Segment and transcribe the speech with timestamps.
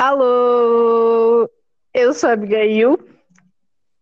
[0.00, 1.50] Alô,
[1.92, 2.96] eu sou a Abigail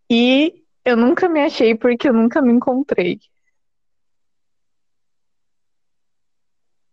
[0.07, 3.19] e eu nunca me achei porque eu nunca me encontrei.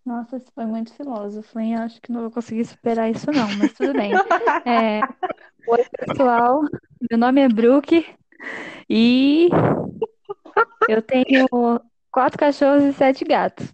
[0.06, 1.76] Nossa, isso foi muito filósofo, hein?
[1.76, 4.12] Acho que não vou conseguir superar isso, não, mas tudo bem.
[4.66, 5.02] É,
[5.66, 6.62] Oi, pessoal.
[7.10, 8.06] Meu nome é Brooke
[8.88, 9.50] e
[10.88, 11.46] eu tenho
[12.10, 13.70] quatro cachorros e sete gatos.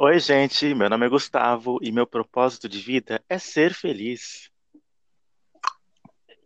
[0.00, 0.76] Oi, gente.
[0.76, 4.48] Meu nome é Gustavo e meu propósito de vida é ser feliz.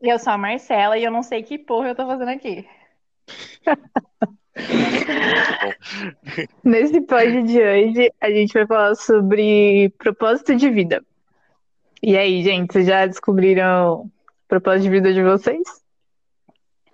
[0.00, 2.66] Eu sou a Marcela e eu não sei que porra eu tô fazendo aqui.
[6.64, 11.04] Nesse pod de hoje, a gente vai falar sobre propósito de vida.
[12.02, 14.10] E aí, gente, vocês já descobriram o
[14.48, 15.84] propósito de vida de vocês?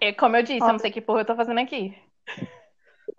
[0.00, 1.96] É, como eu disse, eu não sei que porra eu tô fazendo aqui.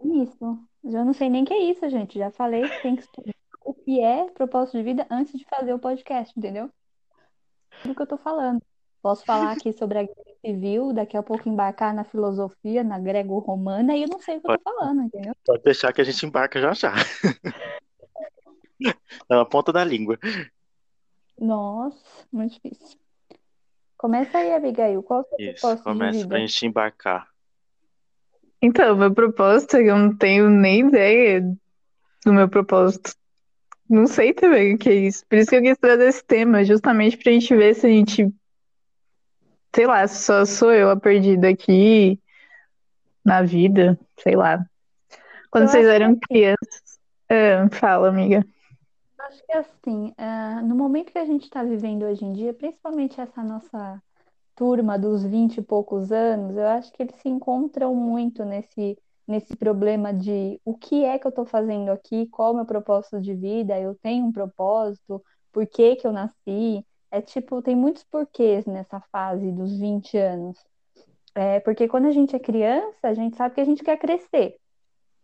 [0.03, 0.68] Isso.
[0.83, 2.17] Já não sei nem o que é isso, gente.
[2.17, 3.33] Já falei que tem que estudar
[3.63, 6.71] o que é propósito de vida antes de fazer o podcast, entendeu?
[7.85, 8.62] Do que eu tô falando.
[9.01, 13.95] Posso falar aqui sobre a guerra civil, daqui a pouco embarcar na filosofia, na grego-romana,
[13.95, 15.34] e eu não sei o que eu tô falando, entendeu?
[15.45, 16.93] Pode deixar que a gente embarca já já.
[19.29, 20.17] Na ponta da língua.
[21.37, 22.98] Nossa, muito difícil.
[23.98, 25.04] Começa aí, Abigail.
[25.04, 26.29] Qual é o seu Isso, propósito de começa vida?
[26.29, 27.27] pra gente embarcar.
[28.62, 31.41] Então, meu propósito, eu não tenho nem ideia
[32.26, 33.13] do meu propósito.
[33.90, 35.26] Não sei também o que é isso.
[35.27, 38.32] Por isso que eu quis trazer esse tema, justamente pra gente ver se a gente,
[39.74, 42.20] sei lá, se só sou eu a perdida aqui
[43.24, 44.63] na vida, sei lá.
[45.49, 46.99] Quando Eu vocês acho que eram crianças.
[47.29, 48.46] Ah, fala, amiga.
[49.20, 53.20] Acho que assim, ah, no momento que a gente está vivendo hoje em dia, principalmente
[53.21, 54.01] essa nossa
[54.60, 59.55] turma dos 20 e poucos anos, eu acho que eles se encontram muito nesse, nesse
[59.55, 63.21] problema de o que é que eu estou fazendo aqui, qual é o meu propósito
[63.21, 66.85] de vida, eu tenho um propósito, por que que eu nasci?
[67.09, 70.57] É tipo, tem muitos porquês nessa fase dos 20 anos.
[71.33, 74.57] É, porque quando a gente é criança, a gente sabe que a gente quer crescer.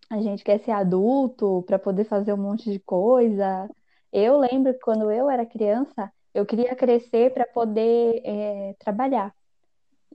[0.09, 3.69] A gente quer ser adulto para poder fazer um monte de coisa.
[4.13, 9.33] Eu lembro que quando eu era criança, eu queria crescer para poder é, trabalhar.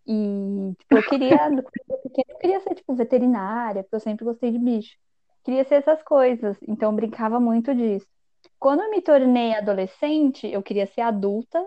[0.07, 4.25] E tipo, eu queria, quando eu pequena, eu queria ser tipo veterinária, porque eu sempre
[4.25, 4.97] gostei de bicho.
[5.43, 8.07] Queria ser essas coisas, então brincava muito disso.
[8.59, 11.65] Quando eu me tornei adolescente, eu queria ser adulta,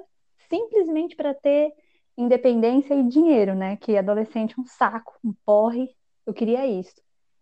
[0.50, 1.74] simplesmente para ter
[2.16, 3.78] independência e dinheiro, né?
[3.78, 5.90] Que adolescente é um saco, um porre.
[6.26, 6.94] Eu queria isso.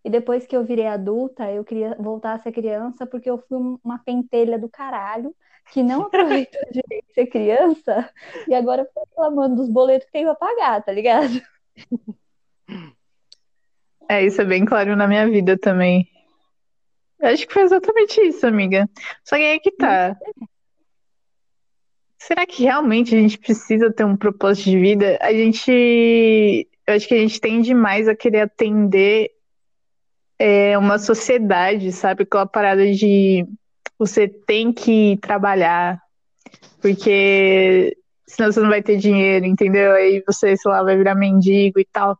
[0.03, 3.57] E depois que eu virei adulta, eu queria voltar a ser criança porque eu fui
[3.57, 5.35] um- uma pentelha do caralho
[5.71, 6.03] que não
[6.41, 8.09] aproveitou direito de ser criança
[8.47, 11.41] e agora fica reclamando dos boletos que tem pra pagar, tá ligado?
[14.09, 16.07] É, isso é bem claro na minha vida também.
[17.19, 18.89] Eu acho que foi exatamente isso, amiga.
[19.23, 20.17] Só que aí que tá.
[22.17, 25.17] Será que realmente a gente precisa ter um propósito de vida?
[25.21, 26.67] A gente.
[26.87, 29.31] Eu acho que a gente tende mais a querer atender
[30.41, 32.23] é, uma sociedade, sabe?
[32.23, 33.45] Aquela parada de
[33.97, 36.01] você tem que trabalhar,
[36.81, 39.91] porque senão você não vai ter dinheiro, entendeu?
[39.91, 42.17] Aí você, sei lá, vai virar mendigo e tal.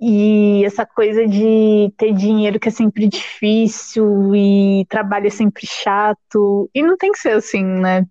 [0.00, 6.70] E essa coisa de ter dinheiro que é sempre difícil e trabalho é sempre chato.
[6.72, 8.06] E não tem que ser assim, né?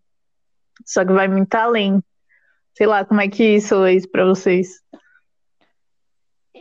[0.86, 2.03] Só que vai muito além.
[2.74, 4.81] Sei lá, como é que isso é pra vocês?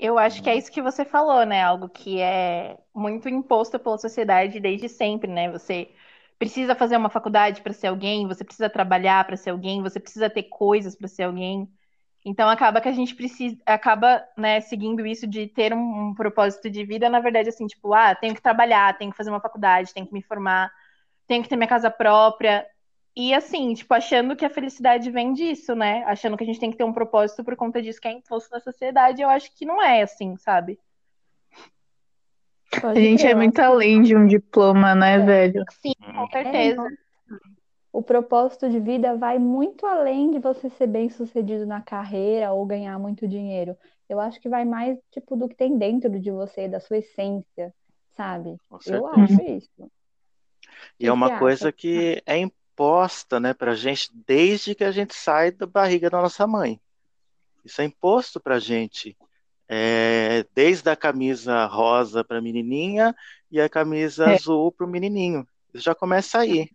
[0.00, 1.62] Eu acho que é isso que você falou, né?
[1.62, 5.50] Algo que é muito imposto pela sociedade desde sempre, né?
[5.50, 5.90] Você
[6.38, 10.30] precisa fazer uma faculdade para ser alguém, você precisa trabalhar para ser alguém, você precisa
[10.30, 11.68] ter coisas para ser alguém.
[12.24, 16.70] Então acaba que a gente precisa, acaba, né, seguindo isso de ter um, um propósito
[16.70, 19.92] de vida, na verdade, assim, tipo, ah, tenho que trabalhar, tenho que fazer uma faculdade,
[19.94, 20.70] tenho que me formar,
[21.28, 22.66] tenho que ter minha casa própria.
[23.16, 26.04] E assim, tipo, achando que a felicidade vem disso, né?
[26.04, 28.50] Achando que a gente tem que ter um propósito por conta disso que é imposto
[28.52, 30.78] na sociedade, eu acho que não é assim, sabe?
[32.72, 35.24] A Pode gente crer, é muito além de um diploma, né, É.
[35.24, 35.64] velho?
[35.82, 36.76] Sim, com É, certeza.
[36.76, 36.88] não.
[37.92, 42.96] O propósito de vida vai muito além de você ser bem-sucedido na carreira ou ganhar
[43.00, 43.76] muito dinheiro.
[44.08, 47.74] Eu acho que vai mais, tipo, do que tem dentro de você, da sua essência,
[48.12, 48.56] sabe?
[48.68, 49.90] Com Eu acho isso.
[51.00, 51.72] E é uma coisa acha?
[51.72, 52.38] que é
[52.80, 56.80] imposta, né, pra gente desde que a gente sai da barriga da nossa mãe.
[57.62, 59.16] Isso é imposto pra gente.
[59.68, 63.14] É, desde a camisa rosa para menininha
[63.50, 64.34] e a camisa É.
[64.34, 65.46] azul para o menininho.
[65.74, 66.70] Isso já começa aí.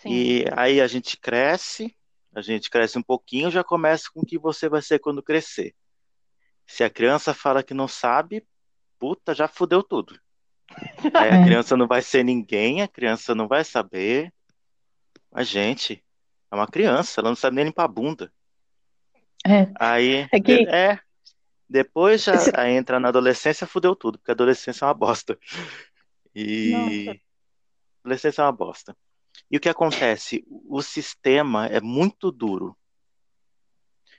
[0.00, 0.08] Sim.
[0.10, 1.94] E aí a gente cresce,
[2.34, 5.74] a gente cresce um pouquinho, já começa com o que você vai ser quando crescer.
[6.66, 8.42] Se a criança fala que não sabe,
[8.98, 10.18] puta, já fudeu tudo.
[11.14, 11.44] Aí a É.
[11.44, 14.32] criança não vai ser ninguém, a criança não vai saber.
[15.30, 16.04] Mas, gente,
[16.50, 18.32] é uma criança, ela não sabe nem limpar a bunda.
[19.46, 19.70] É.
[19.78, 20.98] Aí, É que- é,
[21.68, 25.38] depois já Esse- entra na adolescência, fudeu tudo, porque a adolescência é uma bosta.
[26.34, 27.20] E Nossa.
[28.04, 28.96] adolescência é uma bosta.
[29.50, 30.44] E o que acontece?
[30.48, 32.76] O sistema é muito duro,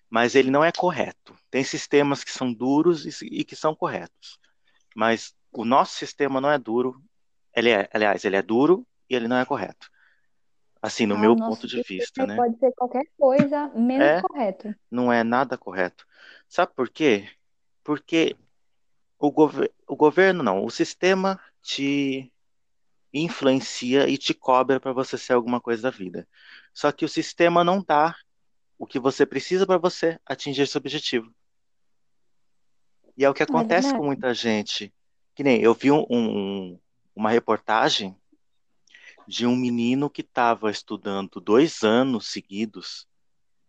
[0.09, 1.37] mas ele não é correto.
[1.49, 4.39] Tem sistemas que são duros e, e que são corretos,
[4.95, 7.03] mas o nosso sistema não é duro.
[7.53, 9.90] Ele é, aliás, ele é duro e ele não é correto.
[10.81, 12.35] Assim, no Ah, meu ponto de vista, né?
[12.35, 14.21] Pode ser qualquer coisa menos É.
[14.21, 14.73] correto.
[14.89, 16.05] não é nada correto.
[16.49, 17.29] Sabe por quê?
[17.83, 18.35] Porque
[19.19, 22.31] o, gover- o governo não, o sistema te
[23.13, 26.27] influencia e te cobra para você ser alguma coisa da vida.
[26.73, 28.15] Só que o sistema não dá
[28.77, 31.31] o que você precisa para você atingir esse objetivo.
[33.15, 33.99] E é o que acontece verdade.
[33.99, 34.91] com muita gente.
[35.35, 36.79] Que nem eu vi um- um-
[37.15, 38.15] uma reportagem
[39.31, 43.07] de um menino que estava estudando dois anos seguidos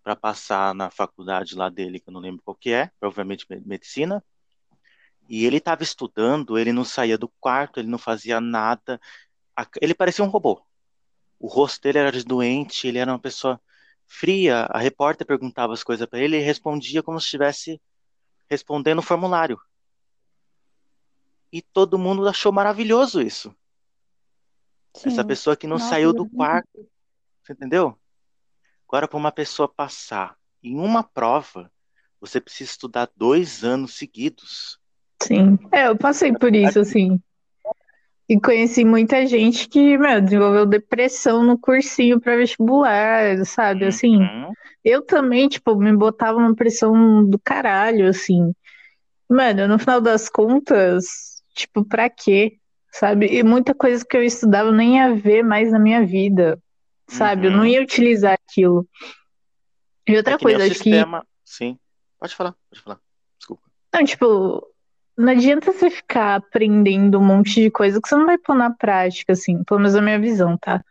[0.02, 3.62] para passar na faculdade lá dele, que eu não lembro qual que é, provavelmente me-
[3.64, 4.24] medicina.
[5.28, 9.00] E ele estava estudando, ele não saía do quarto, ele não fazia nada.
[9.80, 10.60] Ele parecia um robô.
[11.38, 13.60] O rosto dele era doente, ele era uma pessoa
[14.04, 14.66] fria.
[14.68, 17.80] A repórter perguntava as coisas para ele e respondia como se estivesse
[18.50, 19.60] respondendo um formulário.
[21.52, 23.54] E todo mundo achou maravilhoso isso.
[24.94, 25.26] Essa Sim.
[25.26, 26.36] pessoa que não Nossa, saiu do verdade.
[26.36, 26.88] quarto,
[27.42, 27.98] você entendeu?
[28.86, 31.70] Agora, para uma pessoa passar em uma prova,
[32.20, 34.78] você precisa estudar dois anos seguidos.
[35.22, 35.58] Sim.
[35.72, 37.20] É, eu passei por isso, assim.
[38.28, 43.86] E conheci muita gente que, meu, desenvolveu depressão no cursinho para vestibular, sabe?
[43.86, 44.52] Assim, Uhum.
[44.84, 48.54] eu também, tipo, me botava uma pressão do caralho, assim.
[49.28, 52.58] Mano, no final das contas, tipo, pra quê?
[52.92, 53.26] Sabe?
[53.26, 56.58] E muita coisa que eu estudava nem ia ver mais na minha vida,
[57.08, 57.46] sabe?
[57.46, 57.66] Eu não Uhum.
[57.66, 58.86] ia utilizar aquilo.
[60.06, 61.26] E outra É que coisa, acho que sistema.
[61.44, 61.78] Sim.
[62.18, 62.98] Pode falar, pode falar.
[63.38, 63.62] Desculpa.
[63.94, 64.66] Não, tipo,
[65.16, 68.70] não adianta você ficar aprendendo um monte de coisa que você não vai pôr na
[68.70, 70.84] prática, assim, pelo menos na minha visão, tá?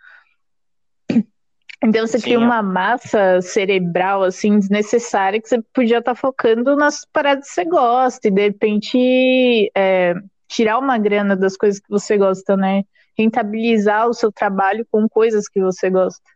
[1.83, 2.39] Então você Sim, cria é.
[2.39, 8.27] uma massa cerebral, assim, desnecessária que você podia estar focando nas paradas que você gosta
[8.27, 10.13] e, de repente, é,
[10.51, 12.83] tirar uma grana das coisas que você gosta, né?
[13.17, 16.29] Rentabilizar o seu trabalho com coisas que você gosta.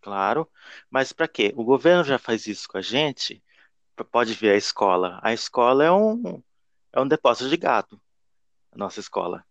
[0.00, 0.48] Claro.
[0.90, 1.52] Mas para quê?
[1.56, 3.42] O governo já faz isso com a gente.
[4.10, 5.20] Pode ver a escola.
[5.22, 6.42] A escola é um,
[6.92, 8.00] é um depósito de gado.
[8.72, 9.44] A nossa escola.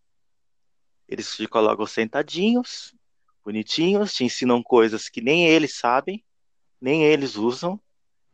[1.07, 2.93] Eles te colocam sentadinhos,
[3.43, 6.23] bonitinhos, te ensinam coisas que nem eles sabem,
[6.81, 7.79] nem eles usam,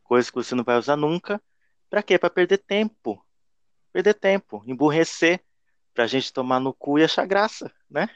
[0.02, 1.40] coisas que você não vai usar nunca.
[1.88, 2.18] Para quê?
[2.18, 3.24] Para perder tempo.
[3.94, 5.40] Perder tempo, emburrecer,
[5.94, 8.08] pra gente tomar no cu e achar graça, né?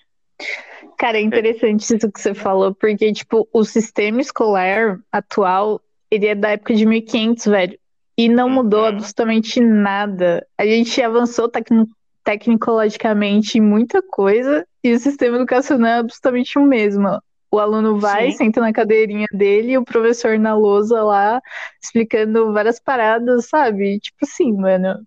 [0.99, 5.81] Cara, é interessante isso que você falou, porque, tipo, o sistema escolar atual,
[6.11, 7.79] ele é da época de 1500, velho,
[8.17, 8.87] e não mudou Uhum.
[8.89, 10.45] absolutamente nada.
[10.59, 11.87] A gente avançou tecno
[12.25, 17.23] tecnologicamente em muita coisa, e o sistema educacional é absolutamente o mesmo.
[17.53, 18.37] O aluno vai, Sim.
[18.37, 21.41] senta na cadeirinha dele, e o professor na lousa lá,
[21.81, 24.01] explicando várias paradas, sabe?
[24.01, 25.01] Tipo assim, mano,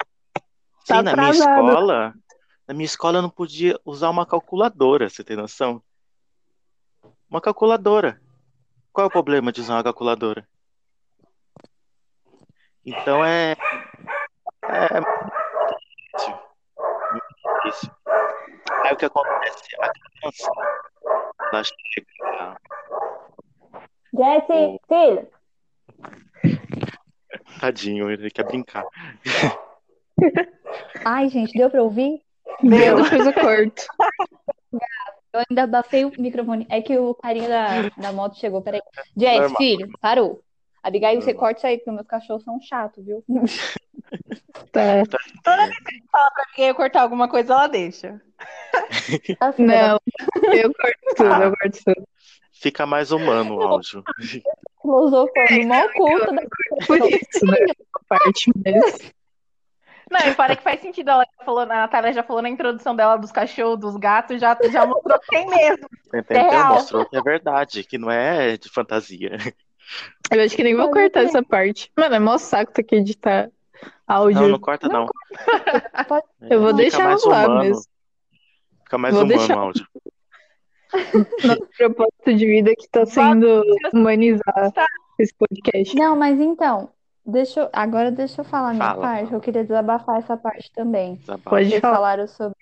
[0.86, 2.14] Tá Sim, na minha escola,
[2.68, 5.82] na minha escola eu não podia usar uma calculadora, você tem noção?
[7.30, 8.20] Uma calculadora.
[8.92, 10.48] Qual é o problema de usar uma calculadora?
[12.84, 13.56] Então é,
[14.64, 15.78] é muito
[16.14, 16.40] difícil.
[17.12, 17.92] Muito difícil.
[18.84, 19.76] Aí o que acontece?
[19.80, 20.52] A criança,
[21.52, 22.58] ela chega.
[24.14, 25.28] Jesse, filho.
[27.60, 28.84] Tadinho, ele quer brincar.
[31.06, 32.22] Ai, gente, deu pra ouvir?
[32.62, 33.84] deu, depois eu corto.
[35.34, 36.68] Eu ainda abafei o microfone.
[36.70, 38.62] É que o carinha da, da moto chegou.
[38.62, 38.82] Peraí.
[39.16, 39.58] Jess, Normal.
[39.58, 40.44] filho, parou.
[40.84, 43.24] Abigail, você corta isso aí, porque meus cachorros são chatos, viu?
[44.72, 45.04] Tá.
[46.56, 48.22] Se eu cortar alguma coisa, ela deixa.
[49.40, 50.00] Da Não,
[50.54, 52.08] eu corto tudo, eu corto tudo.
[52.52, 54.04] Fica mais humano o áudio.
[54.82, 56.42] filosofando, mal culto da
[56.86, 57.58] Por isso, né?
[58.08, 59.14] parte, mas...
[60.12, 62.94] Não, e fora que faz sentido, ela já falou, a Natália já falou na introdução
[62.94, 65.88] dela dos cachorros, dos gatos, já, já mostrou que tem mesmo.
[66.14, 66.50] Entendeu?
[66.52, 66.74] real.
[66.74, 69.38] Mostrou que é verdade, que não é de fantasia.
[70.30, 71.92] Eu acho que nem vou cortar essa parte.
[71.98, 73.50] Mano, é mó saco ter que editar
[74.06, 74.42] áudio.
[74.42, 75.06] Não, não corta não.
[76.42, 77.60] É, Eu vou fica deixar mais lá humano.
[77.62, 77.84] mesmo.
[78.84, 79.58] Fica mais Vou humano deixar.
[79.58, 79.88] o áudio.
[81.46, 83.64] Nosso propósito de vida que tá sendo
[83.94, 84.74] humanizar
[85.18, 85.96] esse podcast.
[85.96, 86.90] Não, mas então,
[87.26, 89.26] deixa eu, agora deixa eu falar a minha Fala, parte.
[89.26, 89.38] fala.
[89.38, 91.16] Eu queria desabafar essa parte também.
[91.16, 91.50] Desabafa.
[91.50, 91.96] Pode Vocês falar.
[91.96, 92.58] falaram sobre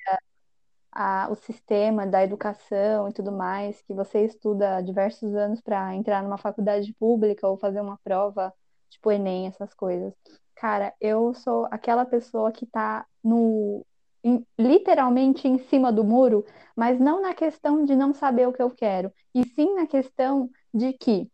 [0.92, 5.96] a, a, o sistema da educação e tudo mais, que você estuda diversos anos para
[5.96, 8.54] entrar numa faculdade pública ou fazer uma prova,
[8.90, 10.14] tipo Enem, essas coisas.
[10.56, 13.86] Cara, eu sou aquela pessoa que tá no
[14.24, 18.62] em, literalmente em cima do muro, mas não na questão de não saber o que
[18.62, 21.32] eu quero, e sim na questão de que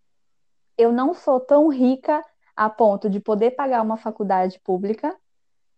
[0.78, 2.24] eu não sou tão rica
[2.56, 5.16] a ponto de poder pagar uma faculdade pública,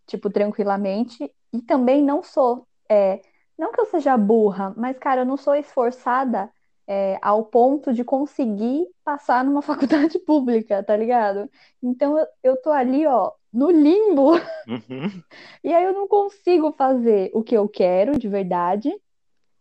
[0.06, 3.20] tipo, tranquilamente, e também não sou, é,
[3.58, 6.50] não que eu seja burra, mas, cara, eu não sou esforçada
[6.86, 11.50] é, ao ponto de conseguir passar numa faculdade pública, tá ligado?
[11.82, 14.32] Então eu, eu tô ali, ó, no limbo.
[14.66, 15.22] Uhum.
[15.62, 18.94] E aí eu não consigo fazer o que eu quero de verdade,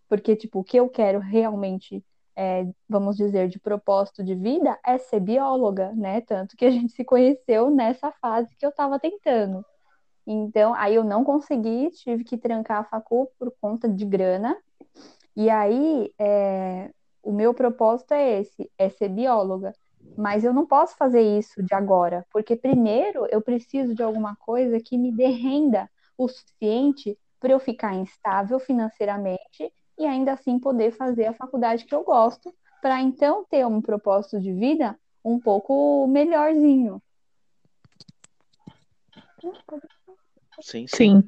[0.08, 2.04] porque, tipo, o que eu quero realmente,
[2.38, 6.22] é, vamos dizer, de propósito de vida é ser bióloga, né?
[6.22, 9.66] Tanto que a gente se conheceu nessa fase que eu tava tentando.
[10.26, 14.56] Então, aí eu não consegui, tive que trancar a facul por conta de grana.
[15.36, 16.92] E aí, é,
[17.24, 19.74] o meu propósito é esse, é ser bióloga.
[20.16, 24.80] Mas eu não posso fazer isso de agora, porque primeiro eu preciso de alguma coisa
[24.80, 30.92] que me dê renda o suficiente para eu ficar instável financeiramente e ainda assim poder
[30.92, 36.08] fazer a faculdade que eu gosto, para então ter um propósito de vida um pouco
[36.08, 37.02] melhorzinho.
[40.62, 41.22] Sim, sim.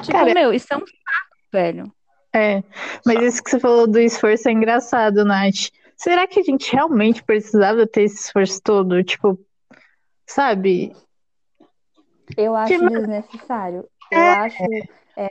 [0.00, 1.92] Tipo, Cara, meu, isso é um saco, velho.
[2.34, 2.62] É,
[3.04, 5.70] mas isso que você falou do esforço é engraçado, Nath.
[5.96, 9.04] Será que a gente realmente precisava ter esse esforço todo?
[9.04, 9.38] Tipo,
[10.26, 10.96] sabe?
[12.36, 12.88] Eu acho que...
[12.88, 13.88] desnecessário.
[14.10, 14.30] Eu é...
[14.30, 14.62] acho
[15.16, 15.28] é,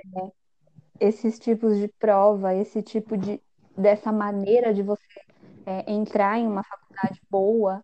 [1.02, 3.42] esses tipos de prova, esse tipo de
[3.76, 5.22] dessa maneira de você
[5.66, 7.84] é, entrar em uma faculdade boa.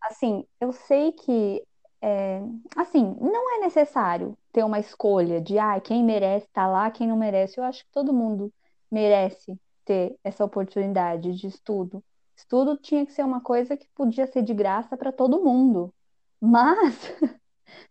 [0.00, 1.64] Assim, eu sei que
[2.02, 2.40] é,
[2.76, 7.08] assim, não é necessário ter uma escolha de ah, quem merece estar tá lá, quem
[7.08, 7.58] não merece.
[7.58, 8.52] Eu acho que todo mundo
[8.90, 12.04] merece ter essa oportunidade de estudo.
[12.36, 15.92] Estudo tinha que ser uma coisa que podia ser de graça para todo mundo.
[16.40, 16.94] Mas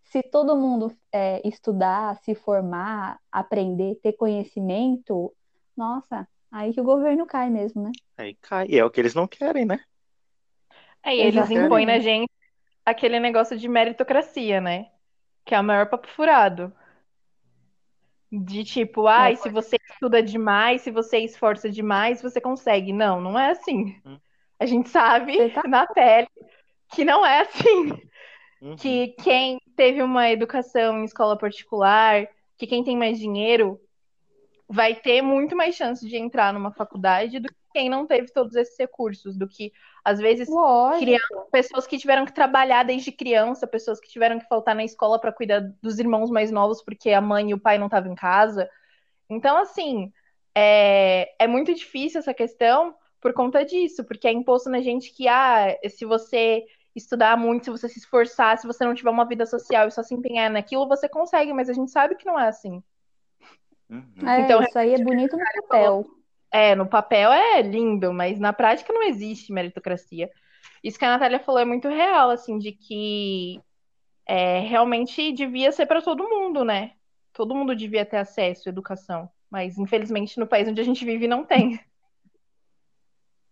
[0.03, 5.34] se todo mundo é, estudar, se formar, aprender, ter conhecimento,
[5.75, 7.91] nossa, aí que o governo cai mesmo, né?
[8.17, 8.67] Aí cai.
[8.69, 9.79] E é o que eles não querem, né?
[11.03, 12.31] É, e eles impõem na gente
[12.86, 14.89] aquele negócio de meritocracia, né?
[15.46, 16.74] Que é o maior papo furado.
[18.31, 22.91] De tipo, ai, se você estuda demais, se você esforça demais, você consegue.
[22.91, 24.01] Não, não é assim.
[24.05, 24.19] Hum.
[24.60, 25.63] A gente sabe tá...
[25.65, 26.27] na pele
[26.89, 27.89] que não é assim.
[28.61, 28.75] Uhum.
[28.75, 33.79] Que quem teve uma educação em escola particular, que quem tem mais dinheiro,
[34.67, 38.55] vai ter muito mais chance de entrar numa faculdade do que quem não teve todos
[38.55, 39.71] esses recursos, do que
[40.03, 40.49] às vezes
[40.97, 45.19] criança, pessoas que tiveram que trabalhar desde criança, pessoas que tiveram que faltar na escola
[45.19, 48.15] para cuidar dos irmãos mais novos porque a mãe e o pai não estavam em
[48.15, 48.69] casa.
[49.29, 50.11] Então, assim,
[50.55, 55.27] é, é muito difícil essa questão, por conta disso, porque é imposto na gente que,
[55.27, 56.65] ah, se você
[56.98, 60.04] estudar muito, se você se esforçar, se você não tiver uma vida social e só
[60.04, 62.84] se empenhar naquilo, você consegue, mas a gente sabe que não é assim.
[63.89, 64.27] Uhum.
[64.27, 66.06] É, então, isso aí é bonito no papel.
[66.51, 70.30] É, no papel é lindo, mas na prática não existe meritocracia.
[70.84, 73.62] Isso que a Natália falou é muito real, assim, de que
[74.25, 76.94] é, realmente devia ser para todo mundo, né?
[77.34, 81.27] Todo mundo devia ter acesso à educação, mas infelizmente no país onde a gente vive
[81.27, 81.80] não tem.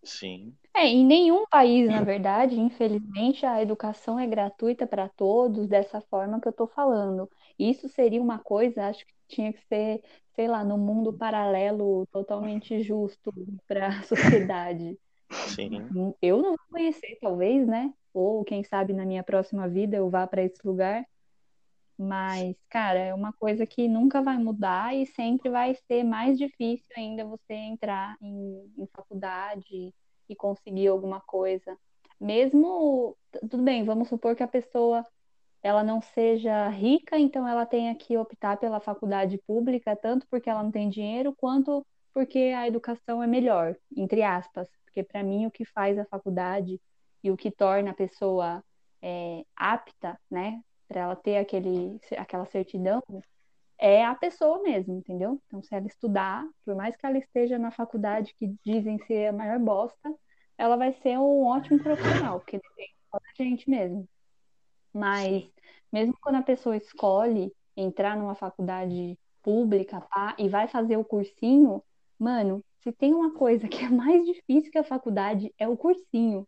[0.04, 0.56] Sim.
[0.76, 6.42] É, em nenhum país, na verdade, infelizmente, a educação é gratuita para todos dessa forma
[6.42, 7.30] que eu estou falando.
[7.58, 10.04] Isso seria uma coisa, acho que tinha que ser,
[10.36, 13.34] sei lá, no mundo paralelo totalmente justo
[13.66, 15.00] para a sociedade.
[15.32, 16.14] Sim.
[16.22, 17.94] Eu não vou conhecer, talvez, né?
[18.14, 21.06] Ou quem sabe na minha próxima vida eu vá para esse lugar.
[21.98, 26.86] Mas, cara, é uma coisa que nunca vai mudar e sempre vai ser mais difícil
[26.98, 29.94] ainda você entrar em, em faculdade
[30.30, 31.78] e conseguir alguma coisa.
[32.20, 33.18] Mesmo,
[33.50, 35.06] tudo bem, vamos supor que a pessoa
[35.62, 40.62] ela não seja rica, então ela tenha que optar pela faculdade pública, tanto porque ela
[40.62, 44.70] não tem dinheiro, quanto porque a educação é melhor, entre aspas.
[44.86, 46.80] Porque para mim o que faz a faculdade
[47.24, 48.64] e o que torna a pessoa
[49.02, 53.02] é, apta, né, para ela ter aquele, aquela certidão,
[53.78, 55.42] é a pessoa mesmo, entendeu?
[55.48, 59.34] Então, se ela estudar, por mais que ela esteja na faculdade que dizem ser a
[59.34, 60.14] maior bosta,
[60.58, 64.08] ela vai ser um ótimo profissional, porque depende da gente mesmo.
[64.94, 65.50] Mas,
[65.92, 71.84] mesmo quando a pessoa escolhe entrar numa faculdade pública pá, e vai fazer o cursinho,
[72.18, 76.48] mano, se tem uma coisa que é mais difícil que a faculdade, é o cursinho.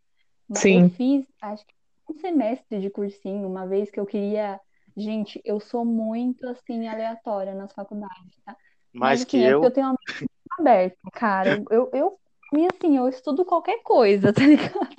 [0.53, 0.84] Sim.
[0.84, 1.74] Eu fiz, acho que
[2.10, 4.60] um semestre de cursinho, uma vez que eu queria.
[4.98, 8.56] Gente, eu sou muito assim, aleatória nas faculdades, tá?
[8.94, 9.60] Mais Mas que assim, é eu.
[9.60, 11.63] porque eu tenho uma mente aberta, cara.
[11.70, 12.20] Eu, eu,
[12.54, 14.89] e assim, eu estudo qualquer coisa, tá ligado?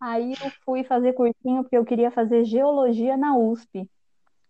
[0.00, 3.88] Aí eu fui fazer cursinho porque eu queria fazer geologia na USP.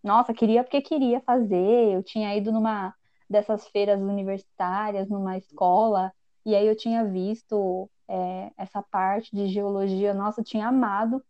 [0.03, 1.93] Nossa, queria porque queria fazer.
[1.95, 2.95] Eu tinha ido numa
[3.29, 6.13] dessas feiras universitárias, numa escola,
[6.45, 10.15] e aí eu tinha visto é, essa parte de geologia.
[10.15, 11.23] Nossa, eu tinha amado.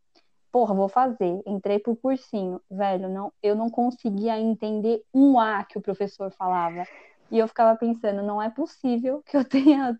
[0.53, 1.41] Porra, vou fazer.
[1.47, 2.61] Entrei pro cursinho.
[2.71, 6.87] Velho, não, eu não conseguia entender um A que o professor falava.
[7.31, 9.99] E eu ficava pensando, não é possível que eu tenha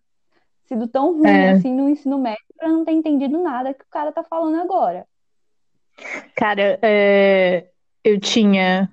[0.67, 1.53] sido tão ruim É.
[1.53, 5.07] assim no ensino médio pra não ter entendido nada que o cara tá falando agora.
[6.37, 7.71] Cara, é,
[8.05, 8.91] eu tinha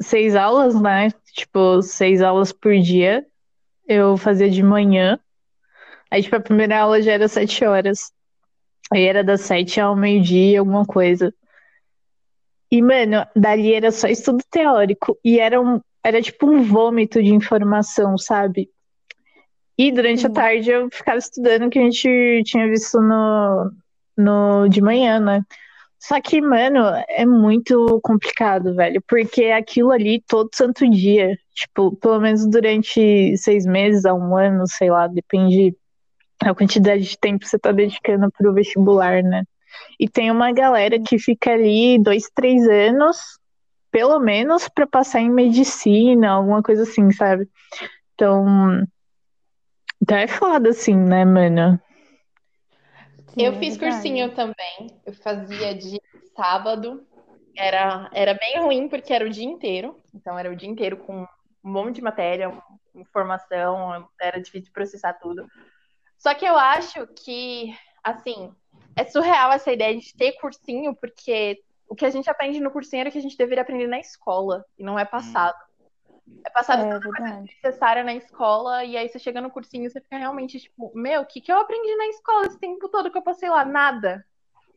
[0.00, 1.10] seis aulas, né?
[1.32, 3.26] Tipo, seis aulas por dia.
[3.86, 5.18] Eu fazia de manhã.
[6.10, 8.12] Aí, tipo, a primeira aula já era sete horas.
[8.90, 11.32] Aí era das sete ao meio-dia, alguma coisa.
[12.70, 15.18] E, mano, dali era só estudo teórico.
[15.22, 18.70] E era, um, era tipo um vômito de informação, sabe?
[19.78, 20.34] E durante a Sim.
[20.34, 23.70] tarde eu ficava estudando o que a gente tinha visto no,
[24.16, 25.42] no de manhã, né?
[25.98, 32.20] Só que, mano, é muito complicado, velho, porque aquilo ali todo santo dia, tipo, pelo
[32.20, 35.76] menos durante seis meses a um ano, sei lá, depende
[36.42, 39.44] da quantidade de tempo que você tá dedicando pro vestibular, né?
[39.98, 43.16] E tem uma galera que fica ali dois, três anos,
[43.90, 47.48] pelo menos, pra passar em medicina, alguma coisa assim, sabe?
[48.14, 48.86] Então,
[50.02, 51.80] então é foda, assim, né, mano?
[53.28, 53.78] Sim, Eu é fiz verdade.
[53.78, 55.00] cursinho também.
[55.06, 56.00] Eu fazia de
[56.36, 57.06] sábado.
[57.56, 59.96] Era, era bem ruim porque era o dia inteiro.
[60.14, 61.22] Então era o dia inteiro com
[61.64, 62.52] um monte de matéria,
[62.94, 65.46] informação, era difícil de processar tudo.
[66.22, 68.54] Só que eu acho que, assim,
[68.94, 73.00] é surreal essa ideia de ter cursinho, porque o que a gente aprende no cursinho
[73.00, 75.58] era o que a gente deveria aprender na escola, e não é passado.
[76.44, 77.50] É passado É verdade.
[77.60, 81.22] necessária na escola, e aí você chega no cursinho e você fica realmente tipo, meu,
[81.22, 83.64] o que, que eu aprendi na escola esse tempo todo que eu passei lá?
[83.64, 84.24] Nada.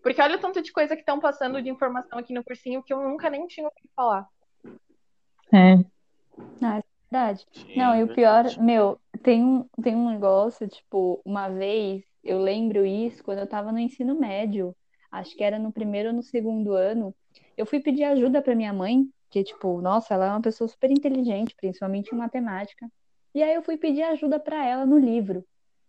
[0.02, 2.92] Porque olha o tanto de coisa que estão passando de informação aqui no cursinho que
[2.92, 4.28] eu nunca nem tinha ouvido falar.
[5.54, 5.76] É.
[6.64, 7.46] Ah, é verdade.
[7.52, 12.40] Sim, Não, e o pior, meu, tem um, tem um negócio, tipo, uma vez, eu
[12.40, 14.76] lembro isso quando eu tava no ensino médio,
[15.12, 17.12] acho que era no primeiro ou no segundo ano,
[17.58, 20.92] eu fui pedir ajuda pra minha mãe, que, tipo, nossa, ela é uma pessoa super
[20.92, 22.88] inteligente, principalmente em matemática,
[23.34, 25.44] e aí eu fui pedir ajuda pra ela no livro.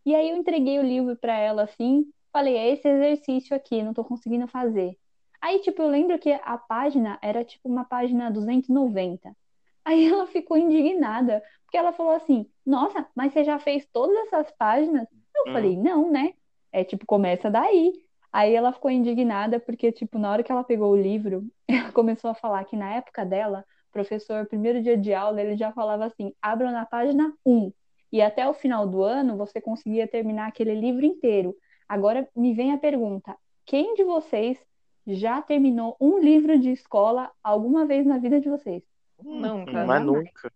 [0.06, 3.92] E aí eu entreguei o livro pra ela assim, falei, é esse exercício aqui, não
[3.92, 4.96] tô conseguindo fazer.
[5.42, 9.36] Aí, tipo, eu lembro que a página era, tipo, uma página 290.
[9.84, 11.42] Aí ela ficou indignada,
[11.76, 15.06] porque ela falou assim: Nossa, mas você já fez todas essas páginas?
[15.34, 15.52] Eu Hum.
[15.52, 16.32] falei: Não, né?
[16.72, 17.92] É tipo, começa daí.
[18.32, 22.30] Aí ela ficou indignada porque, tipo, na hora que ela pegou o livro, ela começou
[22.30, 26.32] a falar que na época dela, professor, primeiro dia de aula, ele já falava assim:
[26.40, 27.70] abra na página 1.
[28.10, 31.54] E até o final do ano você conseguia terminar aquele livro inteiro.
[31.86, 33.36] Agora me vem a pergunta:
[33.66, 34.58] quem de vocês
[35.06, 38.82] já terminou um livro de escola alguma vez na vida de vocês?
[39.22, 39.84] Nunca.
[39.84, 40.50] Mas nunca.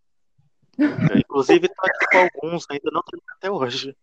[0.81, 1.19] Nunca.
[1.19, 3.97] Inclusive, tô aqui com alguns, ainda não terminei até hoje.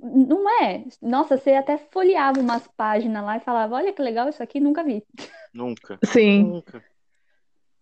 [0.00, 0.84] Não é?
[1.02, 4.84] Nossa, você até folheava umas páginas lá e falava: Olha que legal isso aqui, nunca
[4.84, 5.04] vi.
[5.52, 5.98] Nunca.
[6.04, 6.44] Sim.
[6.44, 6.82] Nunca.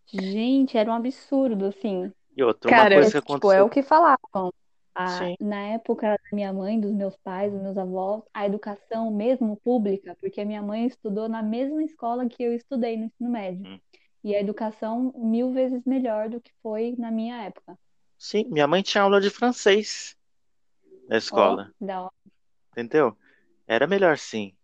[0.07, 2.13] Gente, era um absurdo, assim.
[2.37, 3.67] E outra, uma Cara, coisa É, que tipo, é aconteceu.
[3.67, 4.53] o que falavam.
[4.95, 9.59] A- na época da minha mãe, dos meus pais, dos meus avós, a educação mesmo
[9.63, 13.67] pública, porque a minha mãe estudou na mesma escola que eu estudei no ensino médio.
[13.67, 13.79] Hum.
[14.25, 17.79] E a educação mil vezes melhor do que foi na minha época.
[18.19, 20.17] Sim, minha mãe tinha aula de francês
[21.09, 22.13] na escola, da hora.
[22.73, 23.17] entendeu?
[23.67, 24.57] Era melhor sim.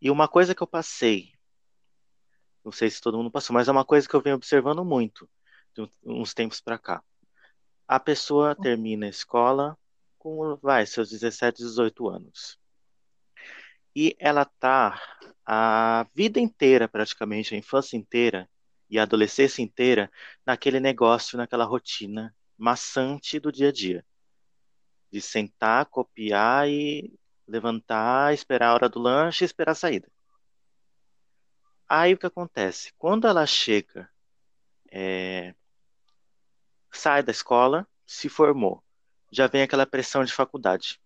[0.00, 1.32] E uma coisa que eu passei,
[2.64, 5.28] não sei se todo mundo passou, mas é uma coisa que eu venho observando muito
[5.74, 7.02] de uns tempos pra cá.
[7.86, 9.76] A pessoa termina a escola
[10.18, 12.58] com, vai, seus 17, 18 anos.
[13.94, 15.00] E ela tá
[15.44, 18.48] a vida inteira, praticamente, a infância inteira
[18.88, 20.10] e a adolescência inteira,
[20.46, 24.04] naquele negócio, naquela rotina maçante do dia a dia.
[25.10, 30.10] De sentar, copiar e levantar, esperar a hora do lanche e esperar a saída.
[31.88, 32.92] Aí o que acontece?
[32.98, 34.10] Quando ela chega,
[34.90, 35.54] é,
[36.92, 38.84] sai da escola, se formou,
[39.30, 41.00] já vem aquela pressão de faculdade.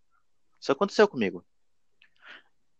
[0.60, 1.44] Isso aconteceu comigo.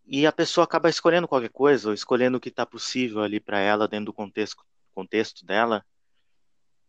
[0.04, 3.60] E a pessoa acaba escolhendo qualquer coisa, ou escolhendo o que está possível ali para
[3.60, 5.84] ela dentro do contexto, contexto dela,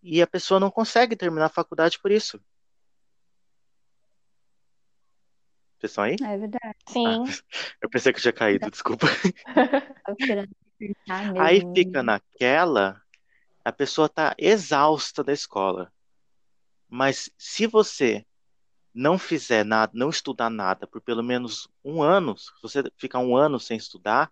[0.03, 2.39] e a pessoa não consegue terminar a faculdade por isso.
[5.79, 6.15] Vocês estão aí?
[6.21, 6.77] É verdade.
[6.87, 7.23] Sim.
[7.81, 9.07] Eu pensei que eu tinha caído, desculpa.
[11.39, 13.01] Aí fica naquela,
[13.63, 15.91] a pessoa tá exausta da escola.
[16.89, 18.25] Mas se você
[18.93, 23.35] não fizer nada, não estudar nada por pelo menos um ano, se você ficar um
[23.35, 24.31] ano sem estudar,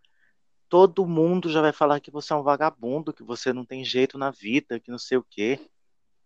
[0.71, 4.17] todo mundo já vai falar que você é um vagabundo, que você não tem jeito
[4.17, 5.59] na vida, que não sei o quê,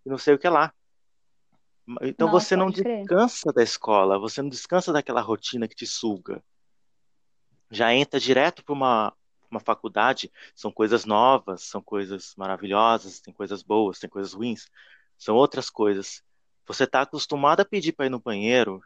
[0.03, 0.71] que não sei o que lá.
[2.03, 2.99] Então Nossa, você não crer.
[2.99, 6.43] descansa da escola, você não descansa daquela rotina que te suga.
[7.71, 9.13] Já entra direto para uma,
[9.49, 14.69] uma faculdade, são coisas novas, são coisas maravilhosas, tem coisas boas, tem coisas ruins,
[15.17, 16.21] são outras coisas.
[16.67, 18.79] Você está acostumado a pedir para ir no banheiro,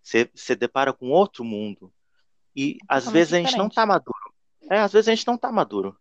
[0.00, 1.92] você se depara com outro mundo.
[2.54, 4.11] E às vezes a gente não está maduro.
[4.72, 5.94] É, às vezes a gente não está maduro.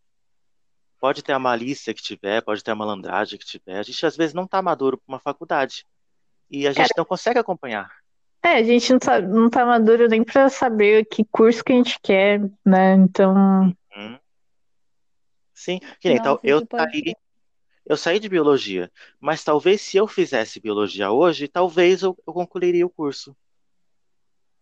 [0.98, 3.78] Pode ter a malícia que tiver, pode ter a malandragem que tiver.
[3.78, 5.86] A gente às vezes não está maduro para uma faculdade.
[6.50, 7.92] E a gente Cara, não consegue acompanhar.
[8.42, 11.76] É, a gente não tá, não tá maduro nem pra saber que curso que a
[11.76, 12.94] gente quer, né?
[12.94, 13.36] Então,
[13.94, 14.18] Hum.
[15.54, 17.14] Sim, que nem, tal, eu saí,
[17.86, 22.86] eu saí de biologia, mas talvez se eu fizesse biologia hoje, talvez eu, eu concluiria
[22.86, 23.36] o curso.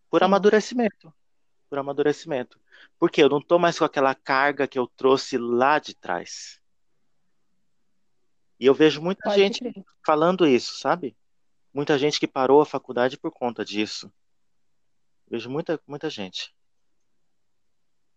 [0.09, 0.25] Por Sim.
[0.25, 1.13] amadurecimento.
[1.69, 2.59] Por amadurecimento.
[2.97, 6.59] Porque eu não tô mais com aquela carga que eu trouxe lá de trás.
[8.59, 9.85] E eu vejo muita Pode gente crer.
[10.05, 11.15] falando isso, sabe?
[11.73, 14.11] Muita gente que parou a faculdade por conta disso.
[15.29, 16.53] Vejo muita, muita gente.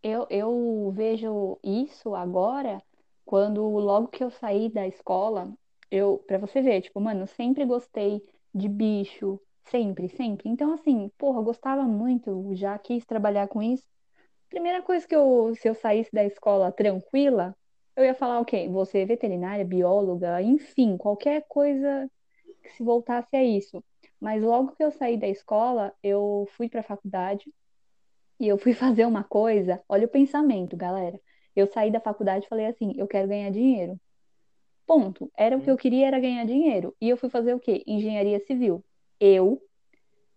[0.03, 2.83] Eu, eu vejo isso agora
[3.25, 5.53] quando logo que eu saí da escola,
[5.90, 8.20] eu, para você ver, tipo, mano, eu sempre gostei
[8.55, 10.48] de bicho, sempre, sempre.
[10.48, 13.85] Então, assim, porra, eu gostava muito, já quis trabalhar com isso.
[14.53, 17.57] Primeira coisa que eu, se eu saísse da escola tranquila,
[17.97, 22.07] eu ia falar, ok, você é veterinária, bióloga, enfim, qualquer coisa
[22.62, 23.83] que se voltasse a isso.
[24.21, 27.51] Mas logo que eu saí da escola, eu fui para a faculdade
[28.38, 29.83] e eu fui fazer uma coisa.
[29.88, 31.19] Olha o pensamento, galera.
[31.57, 33.99] Eu saí da faculdade e falei assim: eu quero ganhar dinheiro.
[34.87, 35.33] Ponto.
[35.35, 36.95] Era o que eu queria, era ganhar dinheiro.
[37.01, 37.83] E eu fui fazer o quê?
[37.87, 38.85] Engenharia civil.
[39.19, 39.62] Eu,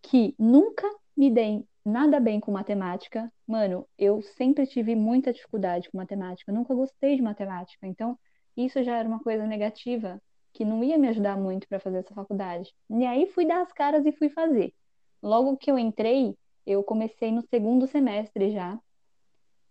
[0.01, 5.97] que nunca me dei nada bem com matemática, mano, eu sempre tive muita dificuldade com
[5.97, 6.51] matemática.
[6.51, 7.85] Eu nunca gostei de matemática.
[7.85, 8.17] Então,
[8.57, 10.21] isso já era uma coisa negativa
[10.51, 12.73] que não ia me ajudar muito para fazer essa faculdade.
[12.89, 14.73] E aí fui dar as caras e fui fazer.
[15.21, 18.79] Logo que eu entrei, eu comecei no segundo semestre já.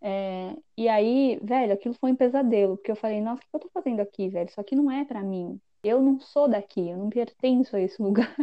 [0.01, 3.61] É, e aí, velho, aquilo foi um pesadelo, porque eu falei, nossa, o que eu
[3.61, 4.49] tô fazendo aqui, velho?
[4.49, 5.59] Isso aqui não é pra mim.
[5.83, 8.37] Eu não sou daqui, eu não pertenço a esse lugar.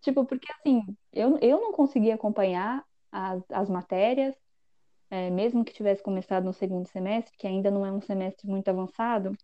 [0.00, 0.82] Tipo, porque assim,
[1.12, 4.34] eu, eu não conseguia acompanhar as, as matérias,
[5.10, 8.68] é, mesmo que tivesse começado no segundo semestre, que ainda não é um semestre muito
[8.68, 9.36] avançado,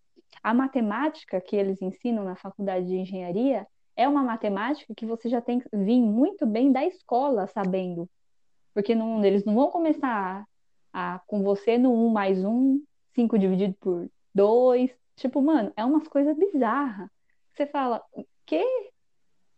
[0.42, 3.66] a matemática que eles ensinam na faculdade de engenharia
[3.96, 8.08] é uma matemática que você já tem que vir muito bem da escola sabendo.
[8.72, 10.46] Porque não, eles não vão começar
[10.92, 12.82] a, com você no 1 mais 1,
[13.14, 14.90] 5 dividido por 2.
[15.16, 17.10] Tipo, mano, é umas coisas bizarras.
[17.52, 18.24] Você fala, o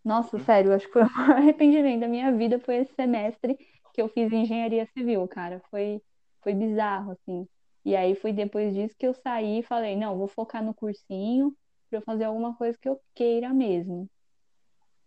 [0.05, 3.57] Nossa, sério, acho que foi o maior arrependimento da minha vida foi esse semestre
[3.95, 5.61] que eu fiz engenharia civil, cara.
[5.71, 6.01] Foi,
[6.43, 7.47] foi bizarro, assim.
[7.85, 11.55] E aí foi depois disso que eu saí e falei, não, vou focar no cursinho
[11.89, 14.09] pra eu fazer alguma coisa que eu queira mesmo.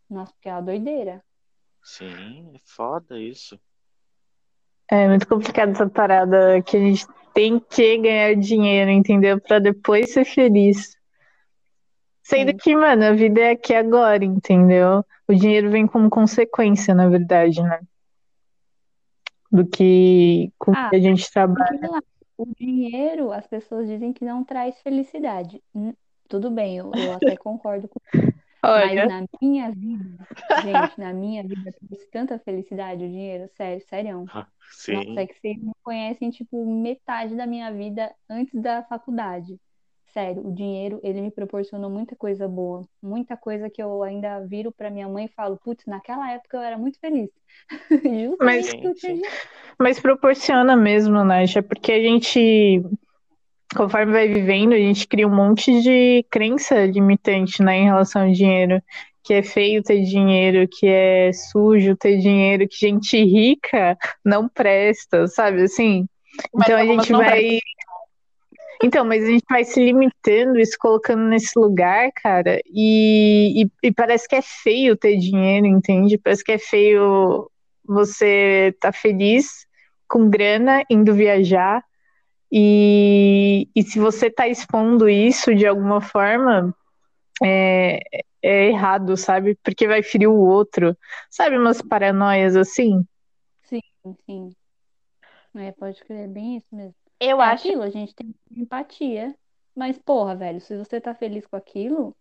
[0.09, 1.23] Nossa, porque é uma doideira.
[1.83, 3.59] Sim, é foda isso.
[4.89, 9.39] é muito complicado essa parada que a gente tem que ganhar dinheiro, entendeu?
[9.41, 10.95] Pra depois ser feliz.
[12.25, 12.57] Sendo Sim.
[12.57, 15.05] que, mano, a vida é aqui agora, entendeu?
[15.27, 17.79] O dinheiro vem como consequência, na verdade, né?
[19.51, 21.89] Do que com Ah, que a gente trabalha.
[22.37, 25.63] O dinheiro, as pessoas dizem que não traz felicidade.
[25.73, 25.93] Hum,
[26.27, 27.99] Tudo bem, eu, eu até concordo com
[28.75, 33.81] Mas Olha, na minha vida, gente, na minha vida trouxe tanta felicidade o dinheiro, sério,
[33.89, 34.31] sério.
[34.89, 39.59] Nossa, é Sim, que vocês não conhecem, tipo, metade da minha vida antes da faculdade.
[40.15, 44.71] Sério, o dinheiro, ele me proporcionou muita coisa boa, muita coisa que eu ainda viro
[44.71, 47.29] pra minha mãe e falo, putz, naquela época eu era muito feliz.
[48.39, 49.21] mas, tinha
[49.77, 52.81] mas proporciona mesmo, Nath, é porque a gente,
[53.75, 58.31] conforme vai vivendo, a gente cria um monte de crença limitante, né, em relação ao
[58.31, 58.81] dinheiro.
[59.21, 65.27] Que é feio ter dinheiro, que é sujo ter dinheiro, que gente rica não presta,
[65.27, 66.07] sabe assim?
[66.53, 67.59] Mas Então a gente vai.
[68.83, 73.71] Então, mas a gente vai se limitando e se colocando nesse lugar, cara, e, e,
[73.83, 76.17] e parece que é feio ter dinheiro, entende?
[76.17, 77.49] Parece que é feio
[77.83, 79.65] você tá feliz
[80.07, 81.83] com grana, indo viajar,
[82.51, 86.73] e, e se você tá expondo isso de alguma forma,
[87.43, 87.99] é,
[88.41, 89.57] é errado, sabe?
[89.63, 90.95] Porque vai ferir o outro.
[91.29, 93.05] Sabe umas paranoias assim?
[93.63, 93.81] Sim,
[94.25, 94.55] sim.
[95.55, 97.04] É, pode crer, bem isso mesmo.
[97.19, 99.35] Eu É acho aquilo, a gente tem empatia.
[99.75, 102.15] Mas, porra, velho, se você tá feliz com aquilo,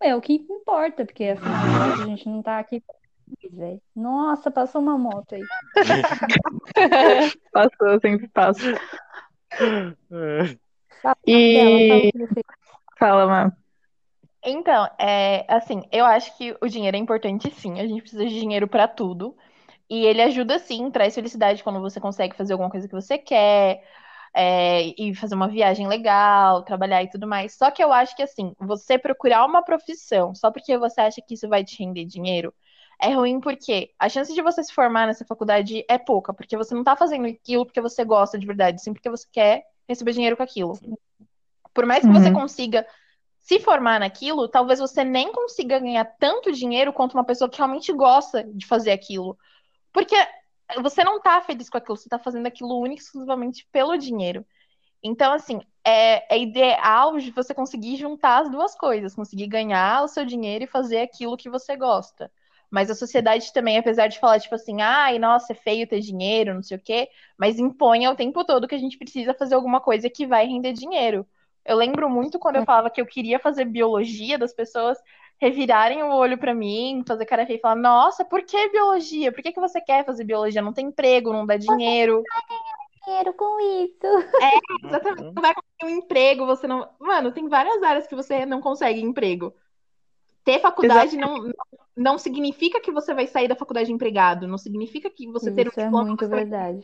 [0.00, 2.82] é o que importa, porque afinal a gente não tá aqui
[3.52, 3.80] velho.
[3.94, 5.42] Nossa, passou uma moto aí.
[7.52, 8.60] Passou, sempre passa.
[11.02, 12.42] Fala, E- fala o que você-
[12.98, 13.52] Fala, Má.
[14.44, 18.40] Então, é, assim, eu acho que o dinheiro é importante sim, a gente precisa de
[18.40, 19.36] dinheiro pra tudo.
[19.90, 23.82] E ele ajuda sim, traz felicidade quando você consegue fazer alguma coisa que você quer,
[24.34, 27.54] é, e fazer uma viagem legal, trabalhar e tudo mais.
[27.56, 31.34] Só que eu acho que assim, você procurar uma profissão só porque você acha que
[31.34, 32.54] isso vai te render dinheiro,
[33.00, 36.74] é ruim porque a chance de você se formar nessa faculdade é pouca, porque você
[36.74, 40.36] não tá fazendo aquilo porque você gosta de verdade, sim porque você quer receber dinheiro
[40.36, 40.78] com aquilo.
[41.74, 42.34] Por mais que você Uhum.
[42.34, 42.86] consiga
[43.38, 47.92] se formar naquilo, talvez você nem consiga ganhar tanto dinheiro quanto uma pessoa que realmente
[47.92, 49.38] gosta de fazer aquilo.
[49.92, 50.16] Porque
[50.82, 54.44] você não tá feliz com aquilo, você tá fazendo aquilo exclusivamente pelo dinheiro.
[55.02, 60.08] Então, assim, é, é ideal de você conseguir juntar as duas coisas, conseguir ganhar o
[60.08, 62.30] seu dinheiro e fazer aquilo que você gosta.
[62.70, 66.54] Mas a sociedade também, apesar de falar, tipo assim, ai, nossa, é feio ter dinheiro,
[66.54, 69.80] não sei o quê, mas impõe o tempo todo que a gente precisa fazer alguma
[69.80, 71.26] coisa que vai render dinheiro.
[71.64, 74.98] Eu lembro muito quando eu falava que eu queria fazer biologia, das pessoas
[75.40, 79.32] revirarem o olho pra mim, fazer cara feia e falar: Nossa, por que biologia?
[79.32, 80.62] Por que que você quer fazer biologia?
[80.62, 82.22] Não tem emprego, não dá dinheiro.
[83.06, 84.28] Dinheiro com isso.
[84.84, 85.34] Exatamente.
[85.34, 86.88] Não vai conseguir um emprego, você não.
[87.00, 89.54] Mano, tem várias áreas que você não consegue emprego.
[90.44, 91.52] Ter faculdade não,
[91.96, 95.68] não significa que você vai sair da faculdade empregado, não significa que você ter um
[95.68, 96.80] Isso é diploma muito você vai verdade.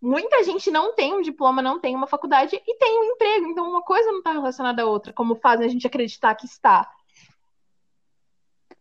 [0.00, 3.46] Muita gente não tem um diploma, não tem uma faculdade e tem um emprego.
[3.46, 6.88] Então, uma coisa não está relacionada à outra, como fazem a gente acreditar que está.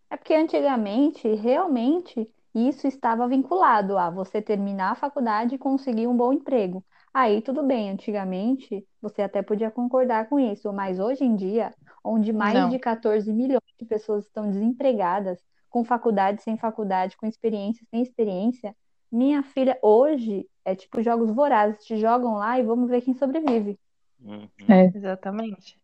[0.10, 6.15] É porque antigamente, realmente, isso estava vinculado a você terminar a faculdade e conseguir um
[6.15, 6.84] bom emprego.
[7.13, 12.32] Aí tudo bem, antigamente você até podia concordar com isso, mas hoje em dia, onde
[12.32, 12.69] mais Não.
[12.69, 18.75] de 14 milhões de pessoas estão desempregadas, com faculdade, sem faculdade, com experiência, sem experiência,
[19.11, 23.79] minha filha, hoje é tipo jogos vorazes, te jogam lá e vamos ver quem sobrevive.
[24.21, 24.49] Uhum.
[24.67, 24.85] É.
[24.95, 25.79] Exatamente.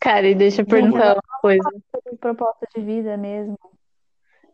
[0.00, 1.68] Cara, e deixa eu perguntar uma coisa.
[2.20, 3.58] Proposta de vida mesmo.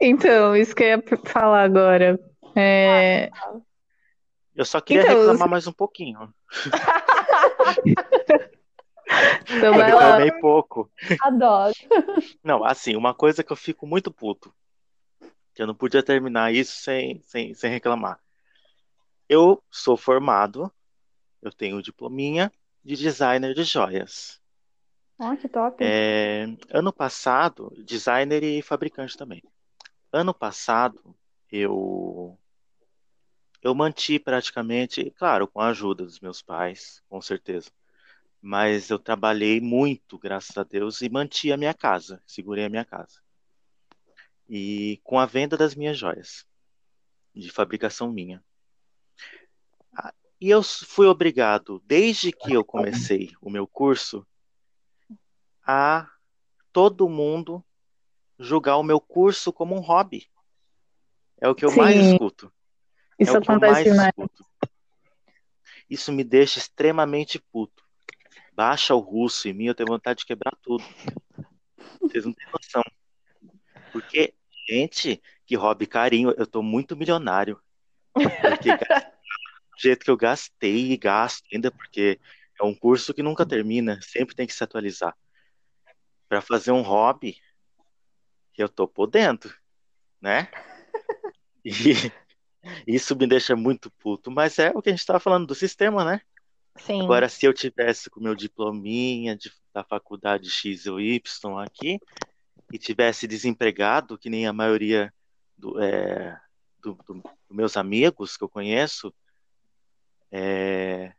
[0.00, 2.18] Então, isso que eu ia falar agora.
[2.56, 3.30] É,
[4.54, 6.32] Eu só queria Então, reclamar mais um pouquinho.
[9.46, 10.16] Então Eu vai lá.
[10.16, 10.90] reclamei pouco.
[11.22, 11.74] Adoro.
[12.42, 14.52] Não, assim, uma coisa que eu fico muito puto,
[15.54, 18.18] que eu não podia terminar isso sem, sem, sem reclamar.
[19.28, 20.70] Eu sou formado,
[21.40, 22.52] eu tenho diplominha
[22.84, 24.40] de designer de joias.
[25.18, 25.82] Ó, que top.
[25.82, 29.42] É, ano passado, designer e fabricante também.
[30.12, 31.16] Ano passado,
[31.50, 32.38] eu
[33.62, 37.70] eu manti praticamente, claro, com a ajuda dos meus pais, com certeza.
[38.38, 42.84] Mas eu trabalhei muito, graças a Deus, e manti a minha casa, segurei a minha
[42.84, 43.23] casa.
[44.48, 46.46] E com a venda das minhas joias,
[47.34, 48.44] de fabricação minha.
[49.96, 54.26] Ah, E eu fui obrigado, desde que eu comecei o meu curso,
[55.66, 56.10] a
[56.72, 57.64] todo mundo
[58.38, 60.28] julgar o meu curso como um hobby.
[61.40, 62.12] É o que eu mais Sim.
[62.12, 62.52] escuto.
[63.18, 64.44] É Isso o que eu acontece mais escuto.
[65.88, 67.84] Isso me deixa extremamente puto.
[68.52, 70.84] Baixa o russo em mim, eu tenho vontade de quebrar tudo.
[72.00, 72.82] Vocês não têm noção.
[73.94, 74.34] Porque,
[74.68, 77.62] gente, que hobby carinho, eu tô muito milionário.
[78.12, 78.78] Porque do
[79.78, 82.18] jeito que eu gastei e gasto ainda, porque
[82.60, 85.16] é um curso que nunca termina, sempre tem que se atualizar.
[86.28, 87.40] Para fazer um hobby,
[88.58, 89.54] eu tô podendo,
[90.20, 90.48] né?
[92.86, 95.54] E isso me deixa muito puto, mas é o que a gente estava falando do
[95.54, 96.20] sistema, né?
[96.78, 97.02] Sim.
[97.02, 101.22] Agora, se eu tivesse com meu diplominha de- da faculdade X ou Y
[101.62, 102.00] aqui
[102.74, 105.14] e tivesse desempregado, que nem a maioria
[105.56, 106.36] do, é,
[106.82, 109.14] do- do- dos meus amigos que eu conheço,
[110.32, 111.12] é,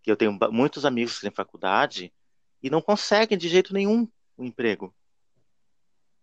[0.00, 2.12] que eu tenho muitos amigos que têm faculdade
[2.62, 4.94] e não conseguem de jeito nenhum um emprego.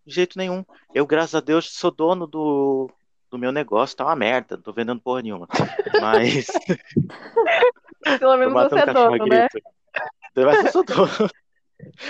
[0.06, 0.64] De jeito nenhum.
[0.96, 2.90] Eu, graças a Deus, sou dono do,
[3.30, 5.46] do meu negócio, tá uma merda, não tô vendendo porra nenhuma.
[6.00, 6.48] Mas
[8.18, 9.46] Pelo menos você é dono, né?
[9.52, 9.68] grito.
[10.38, 11.30] Mas eu sou dono.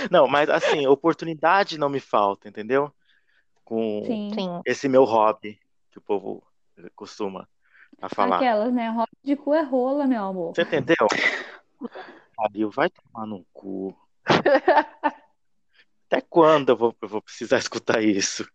[0.09, 2.93] Não, mas assim, oportunidade não me falta, entendeu?
[3.63, 4.61] Com Sim.
[4.65, 5.59] Esse meu hobby
[5.91, 6.43] que o povo
[6.95, 7.47] costuma
[8.01, 8.37] a falar.
[8.37, 8.89] Aquelas, né?
[8.89, 10.55] Roda de cu é rola, meu amor.
[10.55, 11.07] Você entendeu?
[12.35, 13.95] Pariu, vai tomar no cu.
[16.07, 18.49] Até quando eu vou, eu vou precisar escutar isso?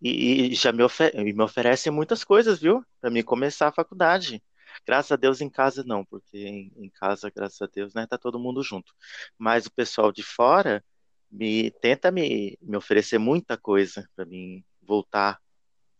[0.00, 2.84] E, e já me, ofe- e me oferecem muitas coisas, viu?
[3.00, 4.42] Pra mim começar a faculdade.
[4.86, 8.18] Graças a Deus em casa não, porque em, em casa, graças a Deus, né, tá
[8.18, 8.92] todo mundo junto.
[9.38, 10.84] Mas o pessoal de fora
[11.30, 15.40] me tenta me, me oferecer muita coisa para mim voltar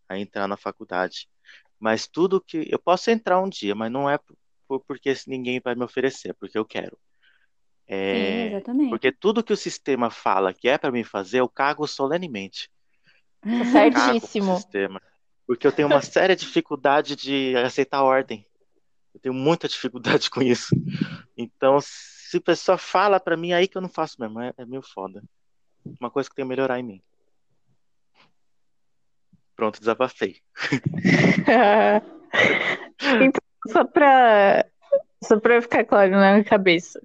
[0.08, 1.28] a entrar na faculdade.
[1.78, 4.18] Mas tudo que eu posso entrar um dia, mas não é
[4.66, 6.98] por, porque ninguém vai me oferecer, é porque eu quero.
[7.86, 8.90] É, Sim, exatamente.
[8.90, 12.70] porque tudo que o sistema fala que é para mim fazer, eu cago solenemente.
[13.70, 14.56] Certíssimo.
[14.56, 15.02] sistema.
[15.46, 18.46] Porque eu tenho uma séria dificuldade de aceitar ordem.
[19.14, 20.74] Eu tenho muita dificuldade com isso.
[21.36, 24.40] Então, se a pessoa fala para mim, aí que eu não faço mesmo.
[24.40, 25.22] É, é meio foda.
[26.00, 27.02] Uma coisa que tem que melhorar em mim.
[29.54, 30.38] Pronto, desabafei.
[33.22, 34.66] então, só pra,
[35.22, 37.00] só pra ficar claro na minha cabeça.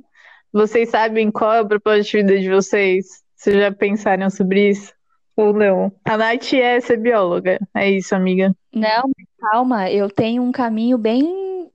[0.51, 3.23] Vocês sabem qual é o propósito de vida de vocês?
[3.35, 4.91] Vocês já pensaram sobre isso?
[5.35, 5.91] Ou não?
[6.03, 7.59] A Nath é ser bióloga.
[7.75, 8.53] É isso, amiga.
[8.73, 11.23] Não, calma, eu tenho um caminho bem,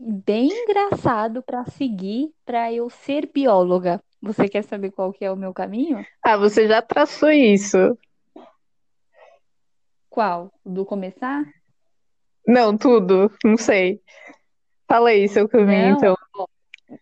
[0.04, 4.02] bem engraçado para seguir para eu ser bióloga.
[4.20, 6.04] Você quer saber qual que é o meu caminho?
[6.22, 7.98] Ah, você já traçou isso.
[10.10, 10.52] Qual?
[10.64, 11.44] Do começar?
[12.46, 13.30] Não, tudo.
[13.42, 14.00] Não sei.
[14.86, 16.16] Fala aí seu caminho, Não, então.
[16.36, 16.46] ó,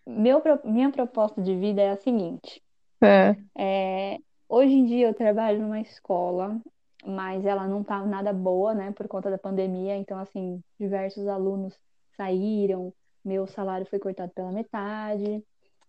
[0.07, 2.61] meu, minha proposta de vida é a seguinte.
[3.01, 3.35] É.
[3.57, 6.57] É, hoje em dia eu trabalho numa escola,
[7.05, 9.97] mas ela não tá nada boa, né, por conta da pandemia.
[9.97, 11.77] Então, assim, diversos alunos
[12.15, 15.43] saíram, meu salário foi cortado pela metade.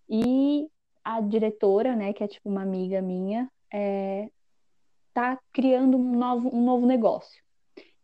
[0.08, 0.68] E
[1.02, 4.30] a diretora, né, que é tipo uma amiga minha, é,
[5.12, 7.42] tá criando um novo, um novo negócio.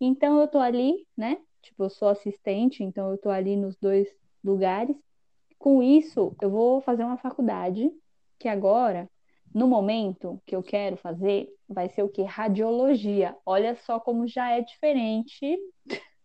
[0.01, 1.39] Então eu tô ali, né?
[1.63, 4.09] Tipo, eu sou assistente, então eu tô ali nos dois
[4.43, 4.97] lugares.
[5.59, 7.91] Com isso, eu vou fazer uma faculdade,
[8.39, 9.11] que agora,
[9.55, 12.23] no momento que eu quero fazer, vai ser o quê?
[12.23, 13.37] Radiologia.
[13.45, 15.59] Olha só como já é diferente,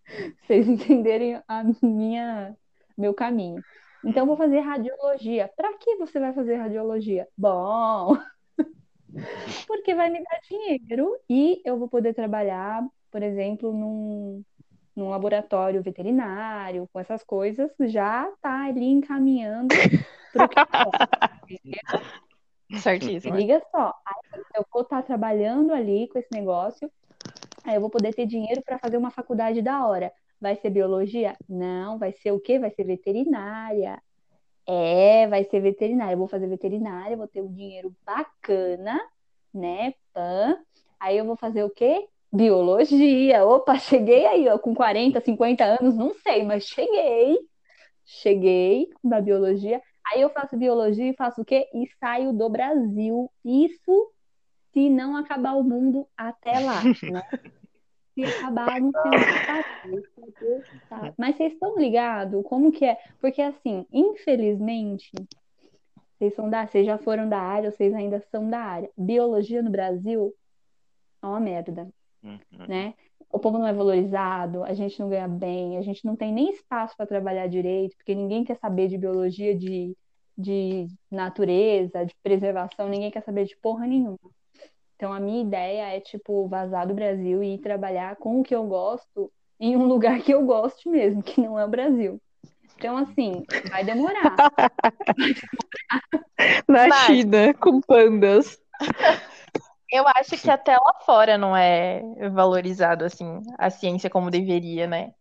[0.46, 2.56] vocês entenderem a minha,
[2.98, 3.62] meu caminho.
[4.04, 5.50] Então, eu vou fazer radiologia.
[5.56, 7.28] Para que você vai fazer radiologia?
[7.38, 8.16] Bom,
[9.68, 14.44] porque vai me dar dinheiro e eu vou poder trabalhar, por exemplo, num,
[14.96, 19.74] num laboratório veterinário, com essas coisas, já tá ali encaminhando
[20.32, 21.60] para o que.
[22.80, 23.36] Certíssimo.
[23.36, 23.94] Liga só,
[24.56, 26.92] eu vou estar trabalhando ali com esse negócio,
[27.74, 30.12] eu vou poder ter dinheiro para fazer uma faculdade da hora.
[30.40, 31.36] Vai ser biologia?
[31.48, 32.60] Não, vai ser o quê?
[32.60, 34.02] Vai ser veterinária.
[34.68, 36.14] É, vai ser veterinária.
[36.14, 39.00] Eu vou fazer veterinária, vou ter um dinheiro bacana,
[39.54, 39.94] né?
[40.14, 40.58] Pã.
[41.00, 42.08] Aí eu vou fazer o quê?
[42.32, 43.46] Biologia.
[43.46, 47.38] Opa, cheguei aí, ó, com 40, 50 anos, não sei, mas cheguei.
[48.06, 49.82] Cheguei da biologia.
[50.12, 51.68] Aí eu faço biologia e faço o quê?
[51.74, 53.32] E saio do Brasil.
[53.44, 54.12] Isso
[54.76, 57.24] se não acabar o mundo até lá, né?
[58.16, 59.12] Se acabar, não sei
[59.92, 61.14] mais fazer, tá?
[61.18, 62.98] Mas vocês estão ligados como que é?
[63.20, 65.12] Porque assim, infelizmente,
[66.18, 68.90] vocês são da, vocês já foram da área, vocês ainda são da área.
[68.98, 70.34] Biologia no Brasil
[71.22, 71.88] é uma merda,
[72.24, 72.40] Uhum.
[72.68, 72.94] né?
[73.30, 76.50] O povo não é valorizado, a gente não ganha bem, a gente não tem nem
[76.50, 79.96] espaço para trabalhar direito, porque ninguém quer saber de biologia, de,
[80.38, 84.18] de natureza, de preservação, ninguém quer saber de porra nenhuma.
[84.96, 88.56] Então, a minha ideia é, tipo, vazar do Brasil e ir trabalhar com o que
[88.56, 92.20] eu gosto em um lugar que eu goste mesmo, que não é o Brasil.
[92.78, 94.36] Então, assim, vai demorar.
[96.68, 98.60] Na Mas- China, com pandas.
[99.90, 105.14] Eu acho que até lá fora não é valorizado assim a ciência como deveria, né?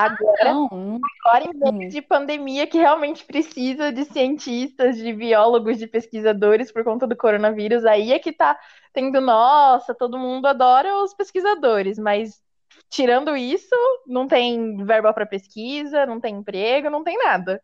[0.00, 5.78] Agora, Não, não agora em vez de pandemia que realmente precisa de cientistas, de biólogos,
[5.78, 8.58] de pesquisadores por conta do coronavírus, aí é que tá
[8.92, 12.42] tendo, nossa, todo mundo adora os pesquisadores, mas
[12.88, 13.74] tirando isso,
[14.06, 17.62] não tem verba para pesquisa, não tem emprego, não tem nada.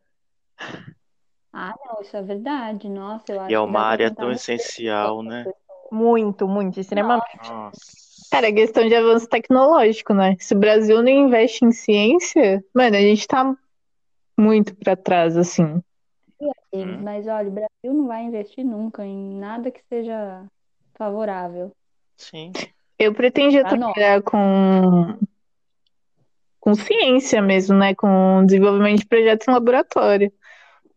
[1.52, 2.86] Ah, não, isso é verdade.
[2.88, 5.50] Nossa, eu acho E é uma área tão essencial, né?
[5.90, 7.50] Muito, muito, extremamente.
[7.50, 8.05] Nossa.
[8.30, 10.36] Cara, é questão de avanço tecnológico, né?
[10.38, 13.54] Se o Brasil não investe em ciência, mano, a gente tá
[14.38, 15.80] muito pra trás, assim.
[16.72, 17.02] Hum.
[17.02, 20.44] Mas olha, o Brasil não vai investir nunca em nada que seja
[20.94, 21.72] favorável.
[22.16, 22.52] Sim.
[22.98, 25.18] Eu pretendia trabalhar com,
[26.58, 27.94] com ciência mesmo, né?
[27.94, 30.32] Com desenvolvimento de projetos em laboratório.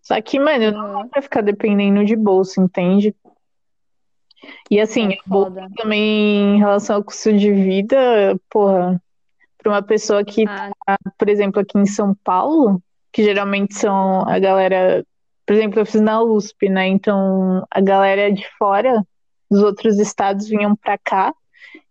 [0.02, 3.16] Só que, mano, não dá pra ficar dependendo de bolsa, entende?
[4.70, 5.68] E assim, É foda.
[5.76, 7.98] também em relação ao custo de vida,
[8.50, 9.02] porra,
[9.58, 12.82] pra uma pessoa que Ah, por exemplo, aqui em São Paulo,
[13.12, 15.06] que geralmente são a galera,
[15.46, 16.88] por exemplo, eu fiz na USP, né?
[16.88, 19.04] Então a galera de fora
[19.50, 21.34] dos outros estados vinham pra cá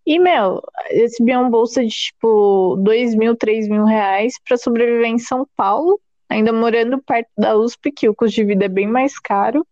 [0.05, 5.45] e, meu, recebiam bolsa de tipo dois mil, três mil reais pra sobreviver em São
[5.55, 9.65] Paulo ainda morando perto da USP, que o custo de vida é bem mais caro.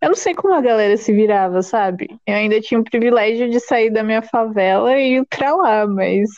[0.00, 2.08] Eu não sei como a galera se virava, sabe?
[2.26, 6.28] Eu ainda tinha o privilégio de sair da minha favela e ir pra lá, mas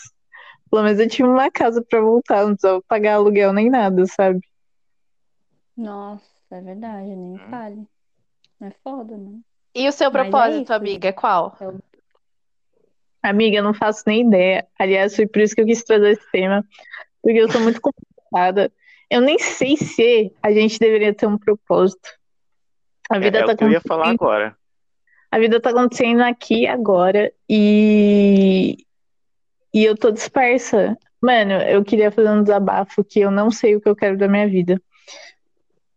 [0.70, 4.40] pelo menos eu tinha uma casa pra voltar, não precisava pagar aluguel nem nada, sabe?
[5.76, 7.50] Nossa, é verdade, nem Hum.
[7.50, 7.86] fale.
[8.60, 9.40] É foda, né?
[9.74, 11.56] E o seu Mas é propósito, isso, amiga, é qual?
[13.22, 14.66] Amiga, eu não faço nem ideia.
[14.78, 16.64] Aliás, foi por isso que eu quis trazer esse tema,
[17.22, 18.72] porque eu sou muito complicada.
[19.10, 22.17] Eu nem sei se a gente deveria ter um propósito.
[23.08, 24.56] A É, vida é tá o que eu ia falar acontecendo, agora.
[25.30, 28.76] a vida tá acontecendo aqui e agora e
[29.72, 30.96] e eu tô dispersa.
[31.20, 34.28] Mano, eu queria fazer um desabafo que eu não sei o que eu quero da
[34.28, 34.80] minha vida.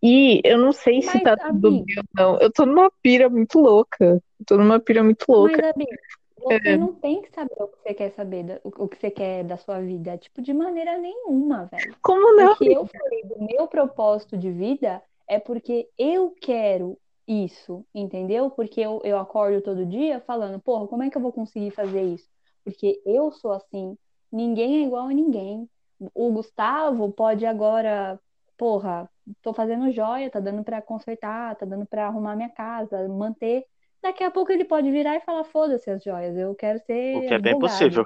[0.03, 2.03] E eu não sei se Mas, tá tudo amiga, bem ou
[2.33, 2.39] não.
[2.39, 4.03] Eu tô numa pira muito louca.
[4.39, 5.61] Eu tô numa pira muito louca.
[5.61, 5.97] mas, amiga,
[6.37, 6.77] você É.
[6.77, 9.43] não tem que saber o que você quer saber, da- o o que você quer
[9.43, 10.17] da sua vida.
[10.17, 11.95] Tipo, de maneira nenhuma, velho.
[12.01, 12.51] Como não?
[12.53, 15.01] O que eu falei do meu propósito de vida
[15.31, 18.51] é porque eu quero isso, entendeu?
[18.51, 22.03] Porque eu, eu acordo todo dia falando, porra, como é que eu vou conseguir fazer
[22.03, 22.27] isso?
[22.65, 23.97] Porque eu sou assim,
[24.29, 25.69] ninguém é igual a ninguém.
[26.13, 28.19] O Gustavo pode agora,
[28.57, 29.09] porra,
[29.41, 33.63] tô fazendo joia, tá dando pra consertar, tá dando pra arrumar minha casa, manter.
[34.03, 36.79] Daqui a pouco ele pode virar e falar, foda-se as joias, eu quero
[37.13, 38.05] O ser que é bem possível.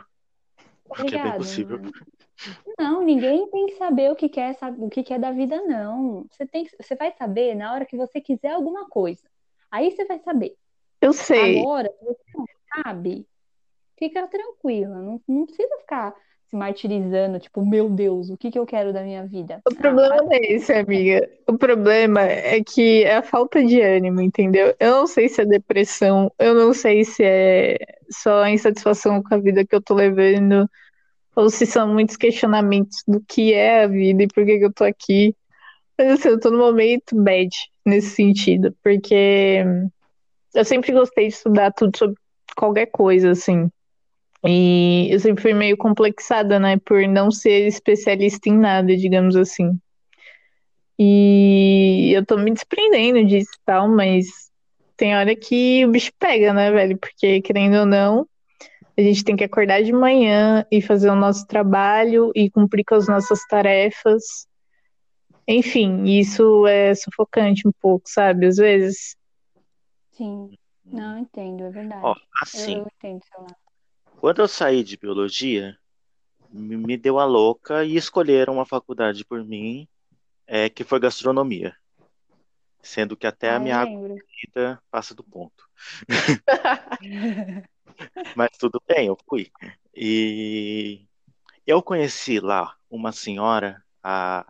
[0.88, 1.82] Tá O que é bem possível.
[2.78, 6.26] Não, ninguém tem que saber o que quer, sabe, o que quer da vida, não.
[6.30, 9.24] Você tem, que- você vai saber na hora que você quiser alguma coisa.
[9.72, 10.56] Aí você vai saber.
[11.02, 11.60] Eu sei.
[11.60, 12.46] Agora, se você não
[12.84, 13.28] sabe,
[13.98, 14.96] fica tranquila.
[14.96, 16.16] Não, não precisa ficar
[16.50, 19.62] se martirizando, tipo, meu Deus, o que que eu quero da minha vida?
[19.68, 21.28] O Ah, problema não é esse, amiga.
[21.48, 24.76] O problema é que é a falta de ânimo, entendeu?
[24.80, 27.78] Eu não sei se é depressão, eu não sei se é
[28.12, 30.70] só a insatisfação com a vida que eu tô levando,
[31.36, 34.74] ou se são muitos questionamentos do que é a vida e por que que eu
[34.74, 35.36] tô aqui.
[35.98, 37.50] Mas assim, eu tô num momento bad
[37.86, 39.64] nesse sentido, porque
[40.54, 42.16] eu sempre gostei de estudar tudo sobre
[42.56, 43.70] qualquer coisa, assim.
[44.48, 49.80] E eu sempre fui meio complexada, né, por não ser especialista em nada, digamos assim.
[50.98, 54.28] E eu tô me desprendendo disso e tal, mas
[54.96, 56.98] tem hora que o bicho pega, né, velho?
[56.98, 58.28] Porque, querendo ou não,
[58.98, 62.96] a gente tem que acordar de manhã e fazer o nosso trabalho e cumprir com
[62.96, 64.48] as nossas tarefas.
[65.48, 68.46] Enfim, isso é sufocante um pouco, sabe?
[68.46, 69.18] Às vezes.
[70.12, 70.52] Sim,
[70.86, 72.06] não entendo, é verdade.
[72.06, 73.64] Eu, assim, eu entendo seu lado.
[74.26, 75.78] Quando eu saí de biologia,
[76.49, 79.88] me deu a louca e escolheram uma faculdade por mim,
[80.47, 81.78] é, que foi gastronomia.
[82.82, 85.69] Sendo que até Ah, a minha água vida passa do ponto.
[88.36, 89.51] Mas tudo bem, eu fui.
[89.95, 91.05] E
[91.63, 94.43] eu conheci lá uma senhora, a,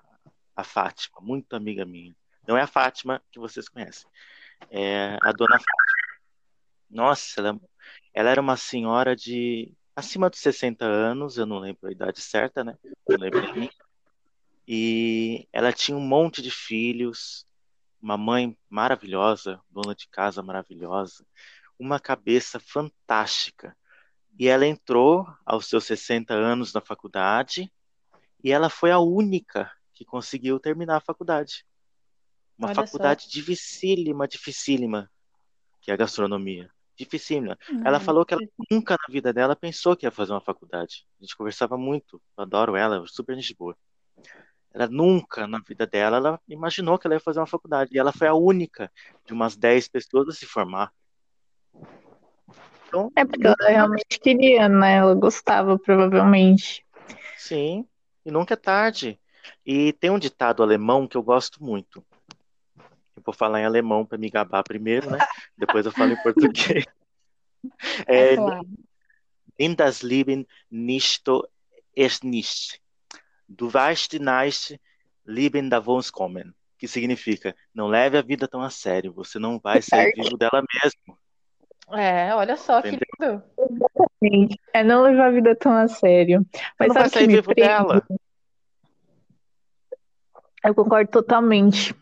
[0.56, 2.16] a Fátima, muito amiga minha.
[2.48, 4.10] Não é a Fátima que vocês conhecem,
[4.72, 5.86] é a dona Fátima.
[6.90, 7.60] Nossa, ela,
[8.16, 12.64] ela era uma senhora de acima de 60 anos, eu não lembro a idade certa,
[12.64, 12.78] né?
[13.08, 13.70] Não lembro de mim.
[14.66, 17.46] E ela tinha um monte de filhos,
[18.02, 21.26] uma mãe maravilhosa, dona de casa maravilhosa,
[21.78, 23.76] uma cabeça fantástica.
[24.40, 27.70] E ela entrou aos seus 60 anos na faculdade
[28.42, 31.66] e ela foi a única que conseguiu terminar a faculdade.
[32.58, 32.86] Uma Olha só.
[32.86, 35.12] faculdade dificílima, dificílima,
[35.82, 36.74] que é a gastronomia.
[36.98, 37.58] Dificílima.
[37.84, 41.06] Ela Não, falou que ela nunca na vida dela pensou que ia fazer uma faculdade.
[41.20, 43.76] A gente conversava muito, eu adoro ela, super gente boa.
[44.74, 47.92] Ela nunca na vida dela, ela imaginou que ela ia fazer uma faculdade.
[47.94, 48.92] E ela foi a única
[49.26, 50.92] de umas 10 pessoas a se formar.
[52.88, 54.98] Então, É porque ela realmente queria, né?
[54.98, 56.86] Ela gostava, provavelmente.
[57.38, 57.88] sim,
[58.26, 59.20] e nunca é tarde.
[59.66, 62.04] E tem um ditado alemão que eu gosto muito.
[63.26, 65.18] Vou falar em alemão para me gabar primeiro, né?
[65.58, 66.86] Depois eu falo em português.
[68.08, 68.68] é É, claro.
[69.58, 71.24] Nimm das Leben nicht
[71.96, 72.82] es nicht.
[73.48, 74.80] Du weißt nicht,
[75.26, 76.54] Leben davon kommen.
[76.78, 80.62] Que significa, não leve a vida tão a sério, você não vai sair vivo dela
[80.84, 81.18] mesmo.
[81.94, 83.42] É, olha só que Entendeu?
[83.58, 83.80] lindo.
[84.22, 86.46] Gente, É não levar a vida tão a sério.
[86.52, 87.62] Você Mas não vai que sair vivo prende?
[87.62, 88.06] dela.
[90.64, 91.96] Eu concordo totalmente.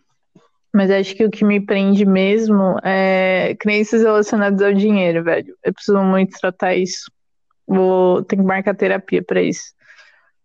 [0.73, 5.55] Mas acho que o que me prende mesmo é crenças relacionadas ao dinheiro, velho.
[5.63, 7.11] Eu preciso muito tratar isso.
[7.67, 9.73] Vou ter que marcar terapia pra isso.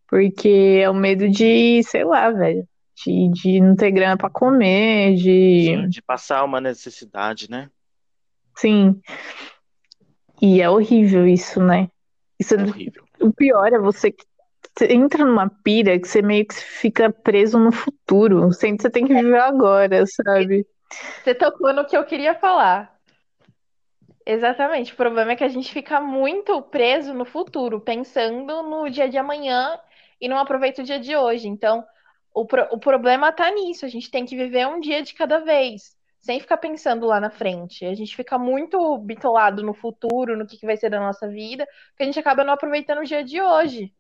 [0.07, 2.69] Porque é o medo de, sei lá, velho.
[3.05, 5.65] De, de não ter grana pra comer, de.
[5.67, 7.71] Sim, de passar uma necessidade, né?
[8.57, 9.01] Sim.
[10.43, 11.89] E é horrível isso, né?
[12.39, 13.05] Isso É horrível.
[13.21, 14.15] O pior é você
[14.79, 19.15] você entra numa pira que você meio que fica preso no futuro, você tem que
[19.15, 20.67] viver agora, sabe?
[21.23, 22.97] Você tocou no que eu queria falar.
[24.25, 24.93] Exatamente.
[24.93, 29.19] O problema é que a gente fica muito preso no futuro, pensando no dia de
[29.19, 29.79] amanhã
[30.21, 31.49] e não aproveita o dia de hoje.
[31.49, 31.85] Então,
[32.35, 33.85] o, pro- o problema tá nisso.
[33.85, 37.31] A gente tem que viver um dia de cada vez, sem ficar pensando lá na
[37.31, 37.85] frente.
[37.85, 41.67] A gente fica muito bitolado no futuro, no que, que vai ser da nossa vida,
[41.97, 43.93] que a gente acaba não aproveitando o dia de hoje.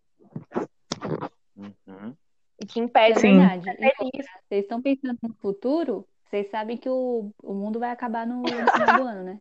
[1.56, 2.14] Uhum.
[2.60, 3.38] E que É impede Sim.
[3.38, 3.70] verdade.
[3.70, 4.26] E feliz.
[4.48, 6.06] Vocês estão pensando no futuro?
[6.28, 9.38] Vocês sabem que o, o mundo vai acabar no, no final do ano, né?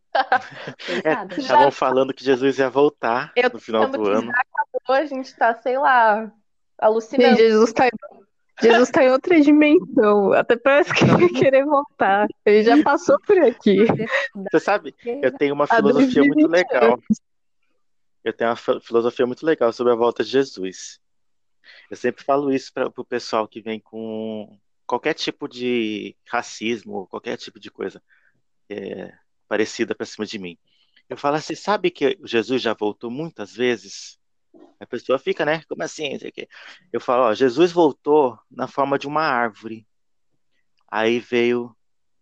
[0.78, 1.38] Vocês É, sabem.
[1.38, 4.32] estavam falando que Jesus ia voltar Eu no final do ano.
[4.32, 6.32] já acabou, a gente tá, sei lá,
[6.78, 7.36] alucinando.
[7.36, 7.90] Jesus tá,
[8.62, 10.32] Jesus tá em outra dimensão.
[10.32, 12.26] Até parece que vai querer voltar.
[12.46, 13.84] Ele já passou por aqui.
[14.50, 16.98] Você sabe, eu tenho uma filosofia muito 2020 legal.
[18.24, 21.00] Eu tenho uma fi- filosofia muito legal sobre a volta de Jesus.
[21.90, 27.36] Eu sempre falo isso para o pessoal que vem com qualquer tipo de racismo, qualquer
[27.36, 28.02] tipo de coisa
[28.68, 29.12] é,
[29.48, 30.58] parecida para cima de mim.
[31.08, 34.18] Eu falo assim, sabe que Jesus já voltou muitas vezes?
[34.80, 35.62] A pessoa fica, né?
[35.68, 36.18] Como assim?
[36.92, 39.86] Eu falo, ó, Jesus voltou na forma de uma árvore.
[40.90, 41.74] Aí veio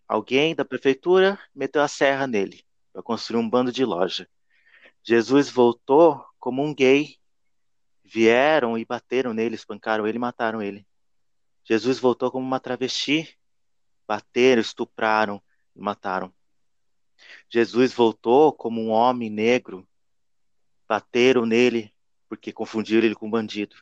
[0.08, 4.28] alguém da prefeitura, meteu a serra nele para construir um bando de loja.
[5.06, 7.16] Jesus voltou como um gay.
[8.02, 10.84] Vieram e bateram nele, espancaram ele mataram ele.
[11.64, 13.38] Jesus voltou como uma travesti.
[14.06, 15.40] Bateram, estupraram
[15.76, 16.34] e mataram.
[17.48, 19.86] Jesus voltou como um homem negro.
[20.88, 21.94] Bateram nele
[22.28, 23.76] porque confundiram ele com um bandido.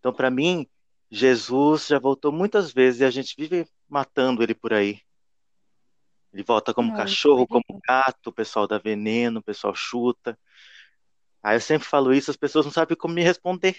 [0.00, 0.68] Então, para mim,
[1.08, 5.00] Jesus já voltou muitas vezes e a gente vive matando ele por aí.
[6.36, 10.38] Ele volta como Não, cachorro, como gato, o pessoal dá veneno, o pessoal chuta.
[11.42, 13.74] Aí eu sempre falo isso, as pessoas não sabem como me responder.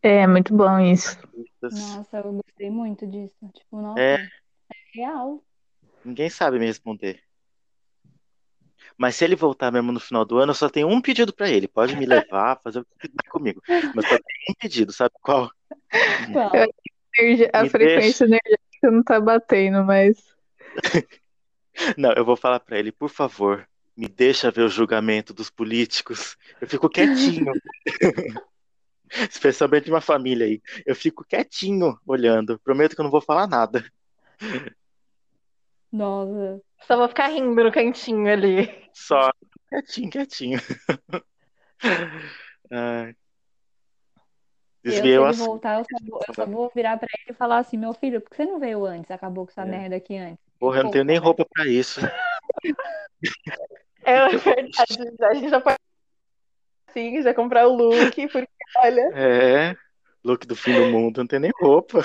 [0.00, 1.18] É, muito bom isso.
[1.60, 3.36] Nossa, eu gostei muito disso.
[3.52, 4.14] Tipo, nossa, É.
[4.14, 4.28] é
[4.94, 5.44] real.
[6.02, 7.22] Ninguém sabe me responder.
[8.96, 11.50] Mas se ele voltar mesmo no final do ano, eu só tenho um pedido pra
[11.50, 11.68] ele.
[11.68, 13.60] Pode me levar, fazer o que quiser comigo.
[13.94, 15.50] Mas só tem um pedido, sabe qual?
[16.32, 16.50] Qual?
[17.18, 20.16] Energia- A frequência energética não tá batendo, mas.
[21.96, 23.66] Não, eu vou falar pra ele, por favor,
[23.96, 26.36] me deixa ver o julgamento dos políticos.
[26.60, 27.52] Eu fico quietinho.
[29.30, 30.62] Especialmente uma família aí.
[30.86, 32.58] Eu fico quietinho olhando.
[32.60, 33.84] Prometo que eu não vou falar nada.
[35.90, 36.60] Nossa.
[36.86, 38.88] Só vou ficar rindo no cantinho ali.
[38.92, 39.30] Só
[39.68, 40.58] quietinho, quietinho.
[42.70, 43.14] Ai.
[44.84, 45.46] Eu, se Desviei o ele assunto.
[45.46, 48.20] voltar, eu só, vou, eu só vou virar pra ele e falar assim, meu filho,
[48.20, 49.10] por que você não veio antes?
[49.12, 49.64] Acabou com essa É.
[49.66, 50.41] merda aqui antes.
[50.62, 51.98] Porra, eu não tenho nem roupa pra isso.
[54.04, 54.96] É verdade.
[55.20, 55.76] A gente já pode
[56.92, 59.10] sim, já comprar o look, porque olha.
[59.12, 59.76] É,
[60.22, 61.98] look do fim do mundo, não tem nem roupa.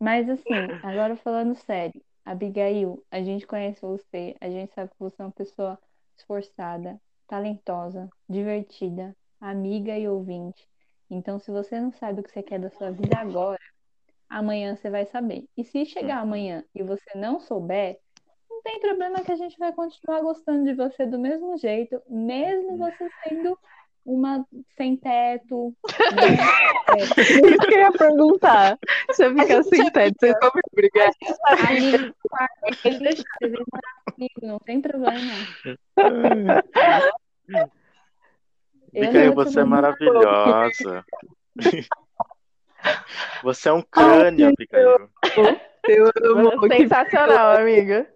[0.00, 0.52] Mas assim,
[0.82, 5.30] agora falando sério, Abigail, a gente conhece você, a gente sabe que você é uma
[5.30, 5.78] pessoa
[6.18, 10.68] esforçada, talentosa, divertida, amiga e ouvinte.
[11.08, 13.60] Então, se você não sabe o que você quer da sua vida agora,
[14.34, 15.44] amanhã você vai saber.
[15.56, 17.98] E se chegar amanhã e você não souber,
[18.50, 22.76] não tem problema que a gente vai continuar gostando de você do mesmo jeito, mesmo
[22.76, 23.56] você sendo
[24.04, 24.44] uma
[24.76, 25.72] sem teto,
[26.14, 26.36] né?
[26.98, 28.78] Isso que eu ia perguntar.
[29.12, 31.10] Se eu ficar sem teto, vocês vão me brigar.
[34.18, 35.32] Você não tem problema.
[38.92, 41.04] Te você é maravilhosa.
[43.42, 45.10] Você é um crânio, Abigail.
[45.86, 48.06] Eu amo, que, Sensacional, amiga.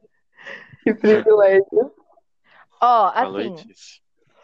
[0.83, 1.93] que privilégio.
[2.81, 3.57] Ó, assim,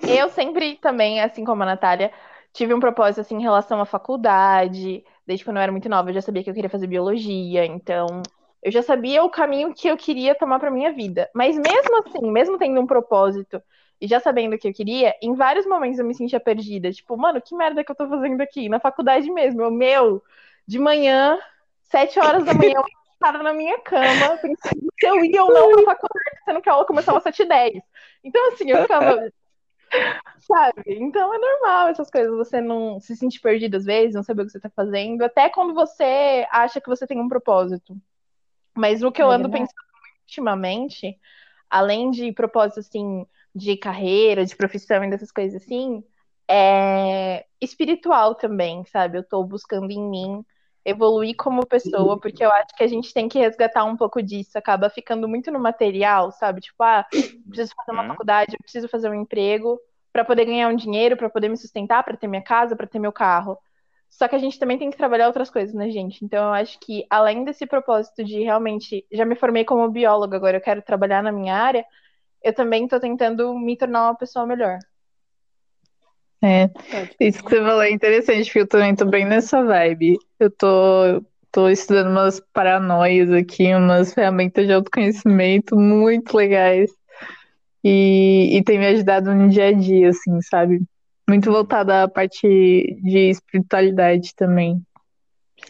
[0.03, 2.13] eu sempre também, assim como a Natália,
[2.53, 5.05] tive um propósito assim em relação à faculdade.
[5.27, 8.23] Desde quando eu era muito nova, eu já sabia que eu queria fazer biologia, então
[8.63, 11.31] eu já sabia o caminho que eu queria tomar para minha vida.
[11.35, 13.63] Mas mesmo assim, mesmo tendo um propósito
[14.01, 16.93] e já sabendo o que eu queria, em vários momentos eu me sentia perdida.
[16.93, 18.69] Tipo, mano, que merda que eu tô fazendo aqui?
[18.69, 19.63] Na faculdade mesmo.
[19.63, 20.23] Eu, meu,
[20.67, 21.39] de manhã,
[21.85, 22.85] sete horas da manhã, eu
[23.15, 26.73] estava na minha cama, pensando se eu ia ou não pra faculdade, sendo que a
[26.73, 27.83] aula começava às 7h10.
[28.23, 29.29] Então, assim, eu ficava.
[30.41, 30.83] Sabe?
[30.87, 34.47] Então é normal essas coisas, você não se sentir perdido às vezes, não saber o
[34.47, 37.97] que você tá fazendo, até quando você acha que você tem um propósito.
[38.75, 39.71] Mas o que eu É ando verdade.
[39.71, 39.85] pensando
[40.23, 41.19] ultimamente,
[41.71, 46.03] além de propósito assim, de carreira, de profissão e dessas coisas assim,
[46.49, 49.19] é espiritual também, sabe?
[49.19, 50.45] Eu tô buscando em mim
[50.85, 54.59] evoluir como pessoa, porque eu acho que a gente tem que resgatar um pouco disso,
[54.59, 56.61] acaba ficando muito no material, sabe?
[56.61, 57.07] Tipo, ah,
[57.49, 58.07] preciso fazer uma Uhum.
[58.07, 59.81] faculdade, preciso fazer um emprego
[60.13, 62.99] para poder ganhar um dinheiro, para poder me sustentar, para ter minha casa, para ter
[62.99, 63.59] meu carro.
[64.11, 66.25] Só que a gente também tem que trabalhar outras coisas, né, gente?
[66.25, 70.57] Então eu acho que além desse propósito de realmente já me formei como bióloga, agora
[70.59, 71.85] eu quero trabalhar na minha área,
[72.45, 74.79] eu também estou tentando me tornar uma pessoa melhor.
[76.43, 76.69] É,
[77.19, 80.19] isso que você falou é interessante, porque eu também tô bem nessa vibe.
[80.39, 86.91] Eu tô, tô estudando umas paranoias aqui, umas ferramentas de autoconhecimento muito legais.
[87.83, 90.83] E, e tem me ajudado no dia a dia, assim, sabe?
[91.27, 94.83] Muito voltada à parte de espiritualidade também.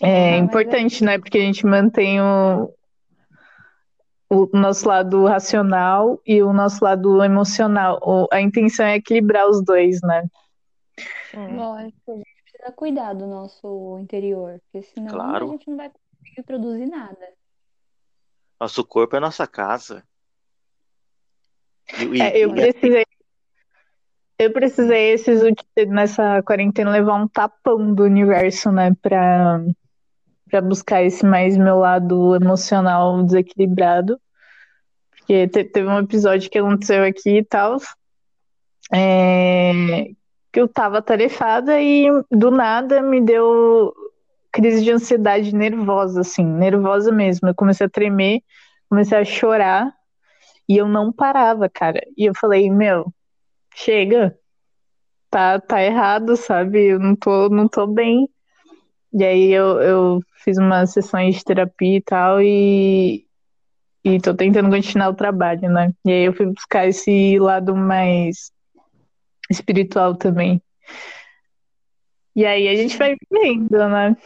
[0.01, 1.07] É ah, importante, é...
[1.07, 1.18] né?
[1.18, 2.68] Porque a gente mantém o,
[4.35, 7.99] o nosso lado racional e o nosso lado emocional.
[8.03, 10.28] O, a intenção é equilibrar os dois, né?
[11.35, 15.49] Lógico, a gente precisa cuidar do nosso interior, porque senão Claro.
[15.49, 17.28] a gente não vai conseguir produzir nada.
[18.61, 20.05] Nosso corpo é nossa casa.
[22.12, 23.05] E, É, eu e- precisei,
[24.39, 25.43] eu precisei esses
[25.89, 29.61] nessa quarentena levar um tapão do universo, né, pra,
[30.49, 34.18] pra buscar esse mais meu lado emocional desequilibrado.
[35.25, 37.79] Porque te- teve um episódio que aconteceu aqui e tal,
[38.93, 39.72] é,
[40.53, 43.93] que eu tava tarefada e do nada me deu
[44.53, 47.49] crise de ansiedade nervosa, assim, nervosa mesmo.
[47.49, 48.43] Eu comecei a tremer,
[48.89, 49.91] comecei a chorar
[50.68, 52.01] e eu não parava, cara.
[52.16, 53.07] E eu falei, meu,
[53.75, 54.39] chega,
[55.31, 56.85] tá, tá errado, sabe?
[56.87, 58.29] Eu não tô, não tô bem.
[59.12, 63.24] E aí eu, eu fiz umas sessões de terapia e tal e,
[64.05, 65.92] e tô tentando continuar o trabalho, né?
[66.05, 68.52] E aí eu fui buscar esse lado mais
[69.50, 70.62] espiritual também.
[72.36, 74.16] E aí a gente vai vendo, né?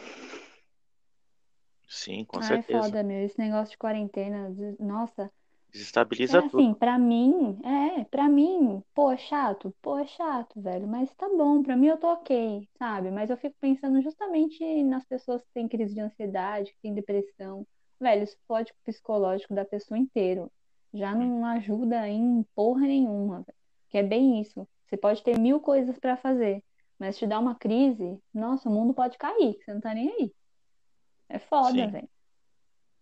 [1.87, 2.83] Sim, com Ai, certeza.
[2.83, 3.24] foda, meu.
[3.24, 5.31] Esse negócio de quarentena, nossa.
[5.72, 6.59] Desestabiliza É tudo.
[6.61, 11.29] assim, pra mim, é, pra mim, pô, é chato, pô, é chato, velho, mas tá
[11.29, 13.11] bom, pra mim eu tô ok, sabe?
[13.11, 17.66] Mas eu fico pensando justamente nas pessoas que têm crise de ansiedade, que têm depressão.
[18.01, 20.51] Velho, isso pode psicológico da pessoa inteiro.
[20.93, 23.59] Já não ajuda em porra nenhuma, velho.
[23.89, 24.67] Que é bem isso.
[24.87, 26.63] Você pode ter mil coisas pra fazer,
[26.99, 30.33] mas te dá uma crise, nossa, o mundo pode cair, você não tá nem aí.
[31.29, 32.09] É foda, velho.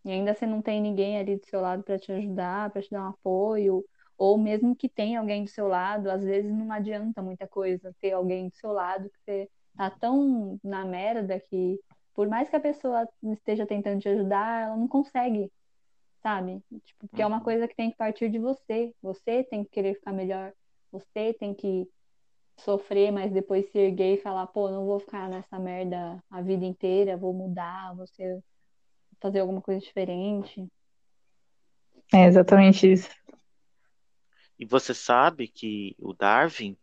[0.05, 2.91] E ainda você não tem ninguém ali do seu lado pra te ajudar, pra te
[2.91, 3.85] dar um apoio,
[4.19, 8.13] ou mesmo que tenha alguém do seu lado, às vezes não adianta muita coisa ter
[8.13, 11.79] alguém do seu lado que você tá tão na merda que
[12.17, 15.53] por mais que a pessoa esteja tentando te ajudar, ela não consegue,
[16.23, 16.63] sabe?
[16.85, 17.45] Tipo, porque é uma Uhum.
[17.45, 18.95] coisa que tem que partir de você.
[19.03, 20.53] Você tem que querer ficar melhor.
[20.93, 21.89] Você tem que
[22.59, 26.65] sofrer, mas depois se erguer e falar, pô, não vou ficar nessa merda a vida
[26.65, 28.43] inteira, vou mudar, vou ser-
[29.21, 30.67] fazer alguma coisa diferente.
[32.13, 33.09] É exatamente isso.
[34.59, 36.77] E você sabe que o Darwin,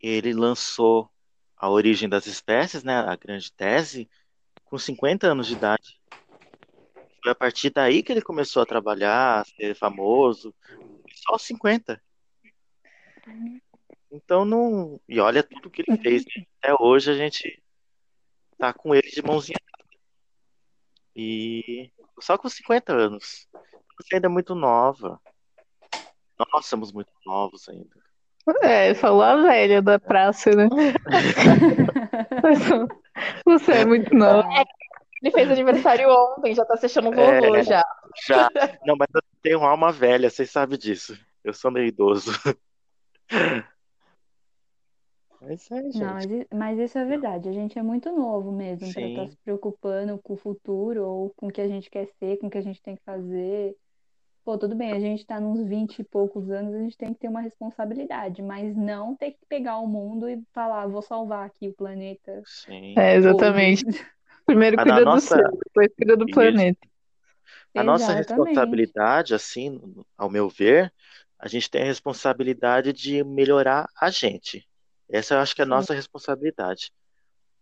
[0.00, 1.10] ele lançou
[1.56, 4.08] a origem das espécies, né, a grande tese,
[4.68, 5.98] com 50 anos de idade.
[7.22, 10.54] Foi a partir daí que ele começou a trabalhar, a ser famoso,
[11.12, 12.00] só aos 50.
[14.10, 15.00] Então não.
[15.08, 16.24] E olha tudo que ele fez.
[16.24, 16.46] né?
[16.62, 17.62] Até hoje a gente
[18.56, 19.58] tá com ele de mãozinha.
[21.14, 21.90] E
[22.20, 23.48] só com 50 anos.
[23.96, 25.20] Você ainda é muito nova.
[26.38, 27.98] Nós somos muito novos ainda.
[28.62, 30.68] É, falou a velha da praça, né?
[33.44, 34.48] Você é muito nova.
[35.22, 37.62] Ele fez aniversário ontem, já tá se achando vovô É.
[37.62, 37.82] já.
[38.26, 38.48] Já.
[38.86, 41.18] Não, mas eu tenho alma velha, vocês sabem disso.
[41.42, 42.30] Eu sou meio idoso.
[45.40, 45.98] Mas é, gente.
[45.98, 46.14] Não,
[46.52, 47.48] mas, isso é verdade.
[47.48, 49.30] A gente é muito novo mesmo para estar Sim.
[49.30, 52.50] se preocupando com o futuro ou com o que a gente quer ser, com o
[52.50, 53.76] que a gente tem que fazer.
[54.48, 57.20] Pô, tudo bem, a gente tá nos 20 e poucos anos, a gente tem que
[57.20, 61.68] ter uma responsabilidade, mas não ter que pegar o mundo e falar, vou salvar aqui
[61.68, 62.94] o planeta Sim.
[62.96, 63.86] É, exatamente.
[63.86, 64.06] hoje.
[64.46, 66.34] Primeiro cuida do nossa- seu, depois cuida do Isso.
[66.34, 66.88] planeta.
[67.76, 68.16] A nossa Exatamente.
[68.16, 69.82] responsabilidade, assim,
[70.16, 70.90] ao meu ver,
[71.38, 74.66] a gente tem a responsabilidade de melhorar a gente.
[75.10, 75.72] Essa eu acho que é a Sim.
[75.72, 76.90] nossa responsabilidade.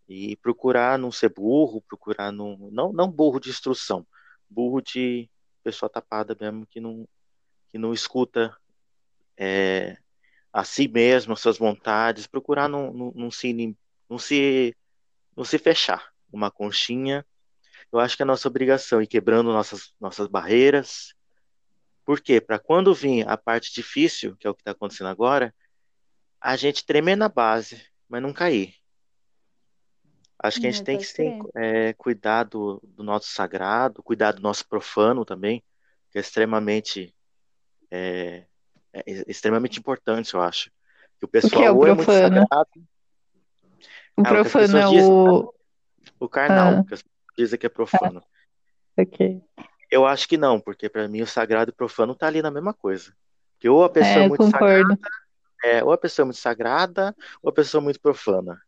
[0.09, 4.07] E procurar não ser burro, procurar não, não, não burro de instrução,
[4.49, 5.29] burro de
[5.67, 7.09] pessoa tapada mesmo que não,
[7.69, 8.57] que não escuta
[9.37, 9.97] é,
[10.53, 13.77] a si mesmo, as suas vontades, procurar não, não, se,
[14.09, 14.77] não se,
[15.37, 16.13] não se fechar.
[16.33, 17.25] Uma conchinha
[17.93, 21.15] eu acho que é nossa obrigação ir quebrando nossas, nossas barreiras.
[22.05, 22.41] Por quê?
[22.41, 25.55] Para quando vir a parte difícil, que é o que está acontecendo agora,
[26.41, 28.75] a gente tremer na base, mas não cair.
[30.39, 31.65] Acho que a gente É, tem que pode sim, crer.
[31.65, 35.65] é, cuidar do, do nosso sagrado, cuidar do nosso profano também,
[36.11, 37.15] que é extremamente,
[37.91, 38.45] é,
[38.93, 40.71] é extremamente importante, eu acho.
[41.19, 42.71] Que o O que é pessoal o é muito sagrado,
[44.17, 45.55] O Ah, o que profano é pessoas dizem, o.
[46.21, 46.85] O carnal, Ah.
[46.85, 48.23] que as pessoas dizem que é profano.
[48.99, 49.43] Ok.
[49.91, 52.51] Eu acho que não, porque pra mim o sagrado e o profano tá ali na
[52.51, 53.15] mesma coisa.
[53.53, 54.99] Porque ou a pessoa é, É, muito sagrada, concordo.
[55.63, 58.59] é, ou a pessoa é muito sagrada, ou a pessoa é muito profana.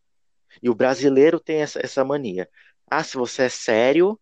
[0.63, 2.49] E o brasileiro tem essa, essa mania.
[2.91, 4.19] Ah, se você é sério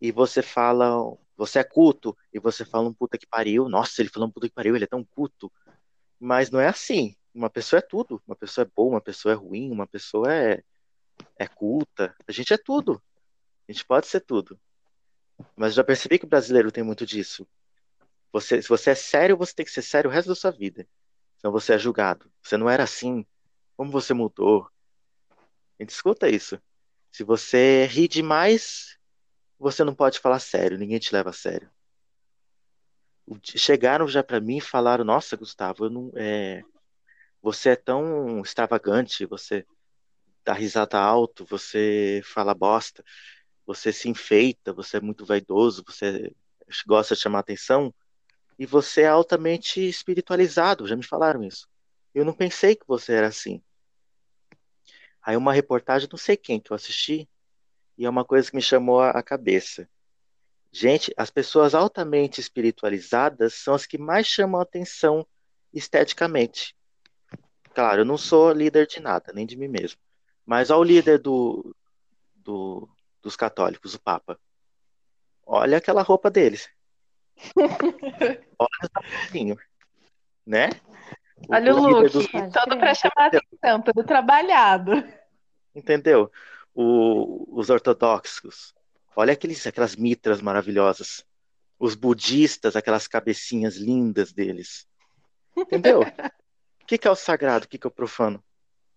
[0.00, 4.08] e você fala, você é culto e você fala um puta que pariu, nossa, ele
[4.08, 5.50] falou um puta que pariu, ele é tão culto.
[6.18, 7.16] Mas não é assim.
[7.34, 8.22] Uma pessoa é tudo.
[8.26, 10.62] Uma pessoa é boa, uma pessoa é ruim, uma pessoa é,
[11.38, 12.14] é culta.
[12.26, 13.02] A gente é tudo.
[13.68, 14.58] A gente pode ser tudo.
[15.56, 17.46] Mas já percebi que o brasileiro tem muito disso.
[18.32, 20.86] Você, se você é sério, você tem que ser sério o resto da sua vida.
[21.38, 22.30] Senão você é julgado.
[22.42, 23.26] Você não era assim.
[23.76, 24.70] Como você mudou?
[25.82, 26.62] Gente escuta isso.
[27.10, 28.96] Se você ri demais,
[29.58, 30.78] você não pode falar sério.
[30.78, 31.68] Ninguém te leva a sério.
[33.42, 36.62] Chegaram já pra mim e falaram: Nossa, Gustavo, eu não, é,
[37.42, 39.26] você é tão extravagante.
[39.26, 39.66] Você
[40.44, 41.44] dá risada alto.
[41.46, 43.02] Você fala bosta.
[43.66, 44.72] Você se enfeita.
[44.72, 45.82] Você é muito vaidoso.
[45.84, 46.32] Você
[46.86, 47.92] gosta de chamar atenção.
[48.56, 50.86] E você é altamente espiritualizado.
[50.86, 51.66] Já me falaram isso.
[52.14, 53.60] Eu não pensei que você era assim.
[55.22, 57.28] Aí uma reportagem, não sei quem que eu assisti,
[57.96, 59.88] e é uma coisa que me chamou a cabeça.
[60.72, 65.26] Gente, as pessoas altamente espiritualizadas são as que mais chamam a atenção
[65.72, 66.74] esteticamente.
[67.74, 69.98] Claro, eu não sou líder de nada, nem de mim mesmo.
[70.44, 71.74] Mas olha o líder do,
[72.34, 72.88] do-
[73.22, 74.38] dos católicos, o Papa.
[75.46, 76.68] Olha aquela roupa deles.
[78.58, 79.58] Olha o sapatinho,
[80.46, 80.68] né?
[81.48, 84.92] Olha o líder look, dos- todo pra chamar atenção, todo trabalhado.
[85.74, 86.30] Entendeu?
[86.74, 88.74] O- os ortodoxos.
[89.14, 91.24] Olha aqueles, aquelas mitras maravilhosas.
[91.78, 94.86] Os budistas, aquelas cabecinhas lindas deles.
[95.56, 96.00] Entendeu?
[96.00, 96.04] O
[96.86, 97.66] que que é o sagrado?
[97.66, 98.42] O que que é o profano?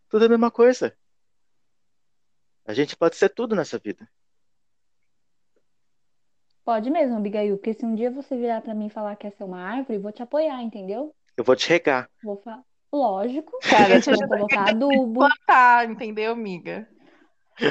[0.10, 0.96] Tudo é a mesma coisa.
[2.66, 4.08] A gente pode ser tudo nessa vida.
[6.64, 9.44] Pode mesmo, Abigail, porque se um dia você virar pra mim e falar que essa
[9.44, 11.14] é uma árvore, eu vou te apoiar, entendeu?
[11.38, 12.10] Eu vou te regar.
[12.24, 12.64] Vou falar.
[12.92, 13.52] Lógico.
[13.62, 15.20] Cara, Vou colocar adubo.
[15.20, 16.88] Plantar, entendeu, amiga?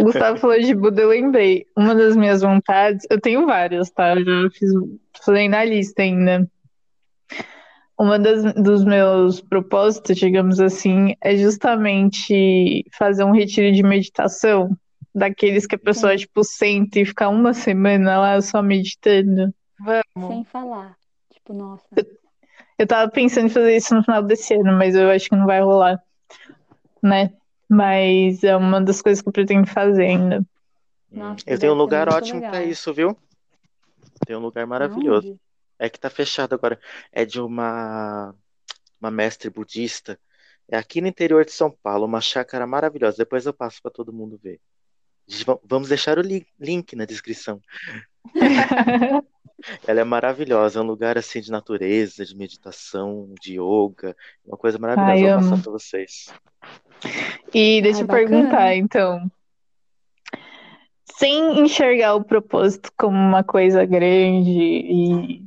[0.01, 1.67] O Gustavo falou de Buda, eu lembrei.
[1.77, 4.15] Uma das minhas vontades, eu tenho várias, tá?
[4.15, 4.71] Eu já fiz,
[5.25, 6.49] falei na lista ainda.
[7.99, 14.77] Uma das, dos meus propósitos, digamos assim, é justamente fazer um retiro de meditação,
[15.15, 16.19] daqueles que a pessoa, Sim.
[16.19, 19.55] tipo, senta e fica uma semana lá só meditando.
[19.79, 20.35] Vamos.
[20.35, 20.97] Sem falar.
[21.33, 21.87] Tipo, nossa.
[21.95, 22.05] Eu
[22.87, 25.61] tava pensando em fazer isso no final desse ano, mas eu acho que não vai
[25.61, 26.03] rolar,
[27.03, 27.33] né?
[27.69, 30.45] Mas é uma das coisas que eu pretendo fazer ainda.
[31.11, 32.51] Nossa, Eu tenho um lugar ótimo legal.
[32.51, 33.17] para isso, viu?
[34.27, 35.29] Tem um lugar maravilhoso.
[35.29, 35.41] Aonde?
[35.79, 36.79] É que tá fechado agora.
[37.13, 38.35] É de uma
[39.01, 40.19] uma mestre budista.
[40.69, 43.19] É aqui no interior de São Paulo, uma chácara maravilhosa.
[43.19, 44.61] Depois eu passo para todo mundo ver.
[45.65, 47.61] Vamos deixar o li- link na descrição.
[49.87, 54.79] Ela é maravilhosa, é um lugar assim de natureza, de meditação, de yoga, uma coisa
[54.79, 55.13] maravilhosa.
[55.13, 56.35] Ai, Vou passar para vocês.
[57.53, 58.29] E deixa Ai, eu bacana.
[58.29, 59.31] perguntar, então.
[61.17, 65.43] Sem enxergar o propósito como uma coisa grande e,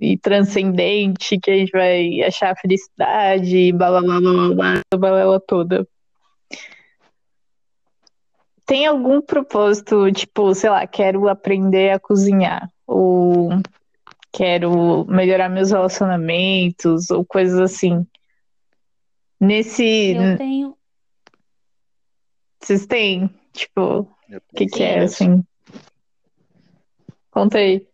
[0.00, 5.40] e transcendente, que a gente vai achar felicidade, e blá blá blá blá blá, blá,
[5.40, 5.86] toda.
[8.64, 13.50] Tem algum propósito, tipo, sei lá, quero aprender a cozinhar, ou
[14.32, 18.06] quero melhorar meus relacionamentos, ou coisas assim.
[19.38, 20.14] Nesse.
[20.14, 20.76] Eu tenho.
[22.60, 23.30] Vocês têm?
[23.52, 24.08] Tipo, o
[24.56, 25.44] que que é, assim?
[27.30, 27.86] Conta aí.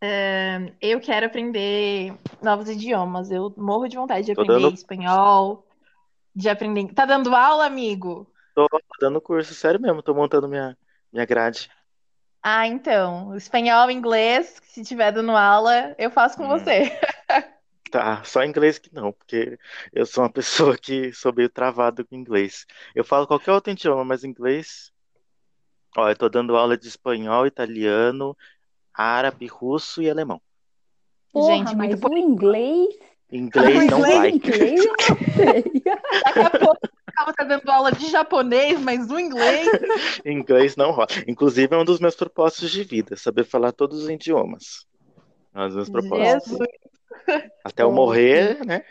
[0.00, 3.30] É, Eu quero aprender novos idiomas.
[3.30, 5.66] Eu morro de vontade de Tô aprender dando- espanhol,
[6.34, 6.92] de aprender.
[6.92, 8.30] Tá dando aula, amigo?
[8.54, 8.66] Tô
[9.00, 10.76] dando curso, sério mesmo, tô montando minha,
[11.12, 11.70] minha grade.
[12.42, 13.34] Ah, então.
[13.36, 16.48] Espanhol, inglês, se tiver dando aula, eu faço com Hum.
[16.48, 16.90] você.
[17.88, 19.58] Tá, só inglês que não, porque
[19.92, 22.66] eu sou uma pessoa que sou meio travado com inglês.
[22.94, 24.92] Eu falo qualquer outro idioma, mas inglês.
[25.96, 28.36] Ó, eu tô dando aula de espanhol, italiano,
[28.92, 30.42] árabe, russo e alemão.
[31.32, 32.88] Porra, Gente, muito mas o inglês.
[33.30, 34.30] Inglês o não inglês, vai.
[34.30, 34.96] inglês eu não
[35.36, 35.82] sei.
[36.24, 36.88] Daqui a pouco
[37.34, 39.68] tá dando aula de japonês, mas o inglês.
[40.24, 41.06] Inglês não rola.
[41.26, 44.86] Inclusive, é um dos meus propósitos de vida, saber falar todos os idiomas.
[45.54, 46.48] É um dos meus propósitos.
[46.50, 46.68] Jesus.
[47.64, 48.84] Até eu morrer, né?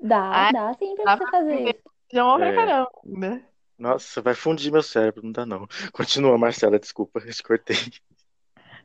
[0.00, 1.80] Dá, Ai, dá sim pra dá você fazer.
[2.10, 2.54] Idioma pra É.
[2.54, 2.90] caramba.
[3.04, 3.44] né?
[3.78, 5.66] Nossa, vai fundir meu cérebro, não dá não.
[5.92, 7.76] Continua, Marcela, desculpa, eu te cortei.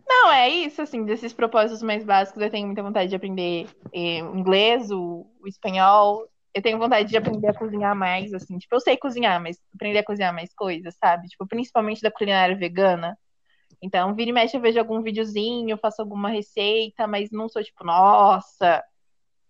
[0.07, 4.23] Não, é isso, assim, desses propósitos mais básicos, eu tenho muita vontade de aprender eh,
[4.23, 8.57] o inglês, o, o espanhol, eu tenho vontade de aprender a cozinhar mais, assim.
[8.57, 11.27] Tipo, eu sei cozinhar, mas aprender a cozinhar mais coisas, sabe?
[11.27, 13.17] Tipo, principalmente da culinária vegana.
[13.81, 17.85] Então, vira e mexe, eu vejo algum videozinho, faço alguma receita, mas não sou tipo,
[17.85, 18.83] nossa,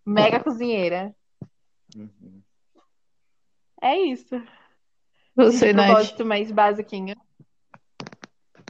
[0.06, 1.16] mega cozinheira.
[1.96, 2.42] Uhum.
[3.82, 4.36] É isso.
[5.36, 5.88] Você, Esse Nath?
[5.88, 7.16] propósito mais basiquinho.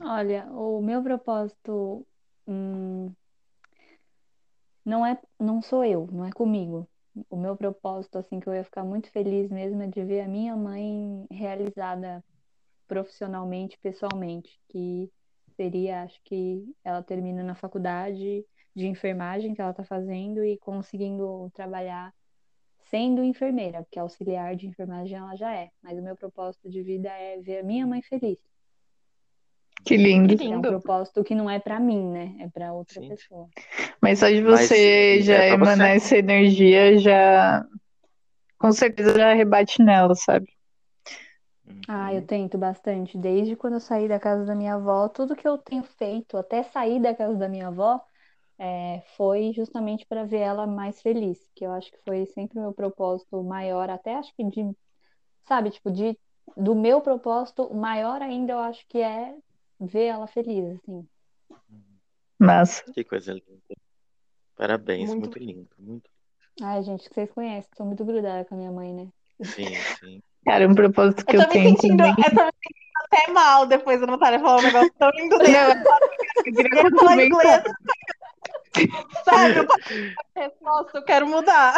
[0.02, 2.06] Olha, o meu propósito
[2.48, 3.12] hum,
[4.86, 6.88] não é, não sou eu, não é comigo.
[7.30, 10.28] O meu propósito, assim, que eu ia ficar muito feliz mesmo é de ver a
[10.28, 12.24] minha mãe realizada
[12.88, 15.12] profissionalmente, pessoalmente, que
[15.56, 18.46] seria, acho que ela termina na faculdade
[18.76, 22.14] de enfermagem que ela está fazendo e conseguindo trabalhar
[22.90, 25.70] sendo enfermeira, porque auxiliar de enfermagem ela já é.
[25.82, 28.40] Mas o meu propósito de vida é ver a minha mãe feliz.
[29.86, 30.36] Que lindo.
[30.38, 30.66] Que É um lindo.
[30.66, 32.36] propósito que não é para mim, né?
[32.40, 33.10] É para outra Sim.
[33.10, 33.50] pessoa.
[34.02, 35.52] Mas só de Mas, você é já você.
[35.54, 37.66] emanar essa energia, já.
[38.60, 40.48] Com certeza já rebate nela, sabe?
[41.88, 42.16] Ah, Uhum.
[42.16, 43.18] eu tento bastante.
[43.18, 46.64] Desde quando eu saí da casa da minha avó, tudo que eu tenho feito, até
[46.64, 48.00] sair da casa da minha avó,
[48.60, 51.40] é, foi justamente para ver ela mais feliz.
[51.56, 54.64] Que eu acho que foi sempre o meu propósito maior, até acho que de,
[55.48, 56.18] sabe, tipo, de,
[56.58, 59.36] do meu propósito, o maior ainda eu acho que é
[59.80, 61.08] ver ela feliz, assim.
[62.40, 62.84] Massa.
[62.94, 63.76] Que coisa linda.
[64.56, 65.70] Parabéns, Muito- muito, lindo.
[65.78, 66.10] Muito
[66.62, 69.08] Ai, gente, que vocês conhecem, sou muito grudada com a minha mãe, né?
[69.44, 70.22] Sim, sim.
[70.46, 72.12] Cara, um propósito que Eu eu, tô me tenho sentindo, também.
[72.18, 75.52] eu tô me sentindo até mal depois da Natália falar um negócio tão lindo dele.
[75.54, 77.64] Não, eu queria Ele falar inglês.
[79.24, 79.60] Sabe?
[79.60, 81.76] Eu resposta, eu quero mudar.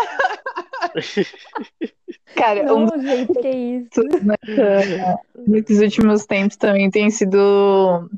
[2.36, 4.02] Cara, um Não, gente, que isso?
[4.24, 8.10] nessa- nesses últimos tempos também tem sido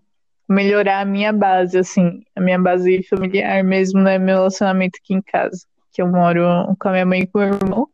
[0.48, 4.18] melhorar a minha base, assim, a minha base familiar mesmo, né?
[4.18, 6.44] Meu relacionamento aqui em casa, que eu moro
[6.80, 7.88] com a minha mãe e com o meu irmão.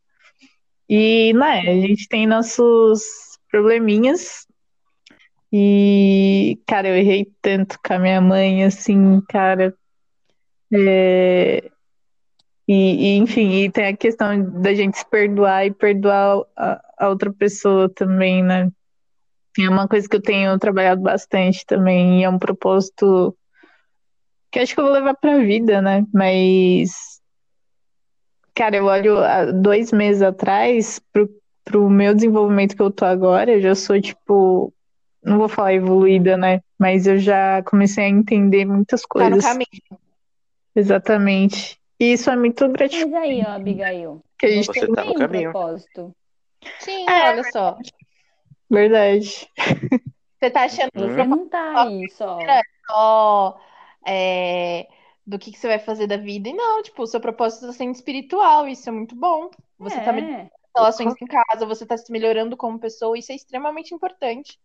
[0.90, 3.02] E, né, a gente tem nossos
[3.52, 4.48] probleminhas.
[5.52, 9.74] E, cara, eu errei tanto com a minha mãe, assim, cara.
[10.72, 11.70] É,
[12.72, 17.10] E, e, enfim, e tem a questão da gente se perdoar e perdoar a, a
[17.10, 18.70] outra pessoa também, né?
[19.58, 23.36] É uma coisa que eu tenho trabalhado bastante também, e é um propósito
[24.52, 26.06] que acho que eu vou levar pra vida, né?
[26.14, 27.20] Mas,
[28.54, 29.16] cara, eu olho
[29.64, 31.28] dois meses atrás pro,
[31.66, 34.72] pro meu desenvolvimento que eu tô agora, eu já sou, tipo,
[35.24, 36.62] não vou falar evoluída, né?
[36.78, 39.44] Mas eu já comecei a entender muitas Tá no coisas.
[39.44, 40.00] caminho.
[40.76, 41.79] Exatamente.
[42.00, 45.02] E isso é muito Mas gratificante, aí, ó, Abigail, que a gente você Você tá
[45.02, 45.52] tem no um caminho.
[45.52, 46.16] propósito.
[46.80, 47.30] Sim, É.
[47.30, 47.78] olha só.
[48.70, 49.50] Verdade.
[50.40, 51.00] Você tá achando que.
[51.00, 52.38] Você não tá aí só.
[52.90, 53.60] só
[54.06, 54.88] é,
[55.26, 56.50] do que, que você vai fazer da vida.
[56.50, 59.50] E não, tipo, o seu propósito está sendo espiritual, isso é muito bom.
[59.78, 63.32] Você tá melhorando É, as relações em casa, você tá se melhorando como pessoa, isso
[63.32, 64.58] é extremamente importante.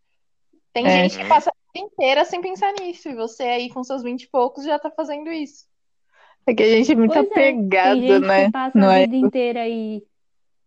[0.73, 0.91] Tem É.
[0.91, 4.25] gente que passa a vida inteira sem pensar nisso, e você aí com seus 20
[4.25, 5.67] e poucos já tá fazendo isso.
[6.47, 7.31] É que a gente é muito pois é.
[7.31, 8.47] apegado, Tem gente né?
[8.47, 9.07] que passa Não a é?
[9.07, 10.03] vida inteira aí.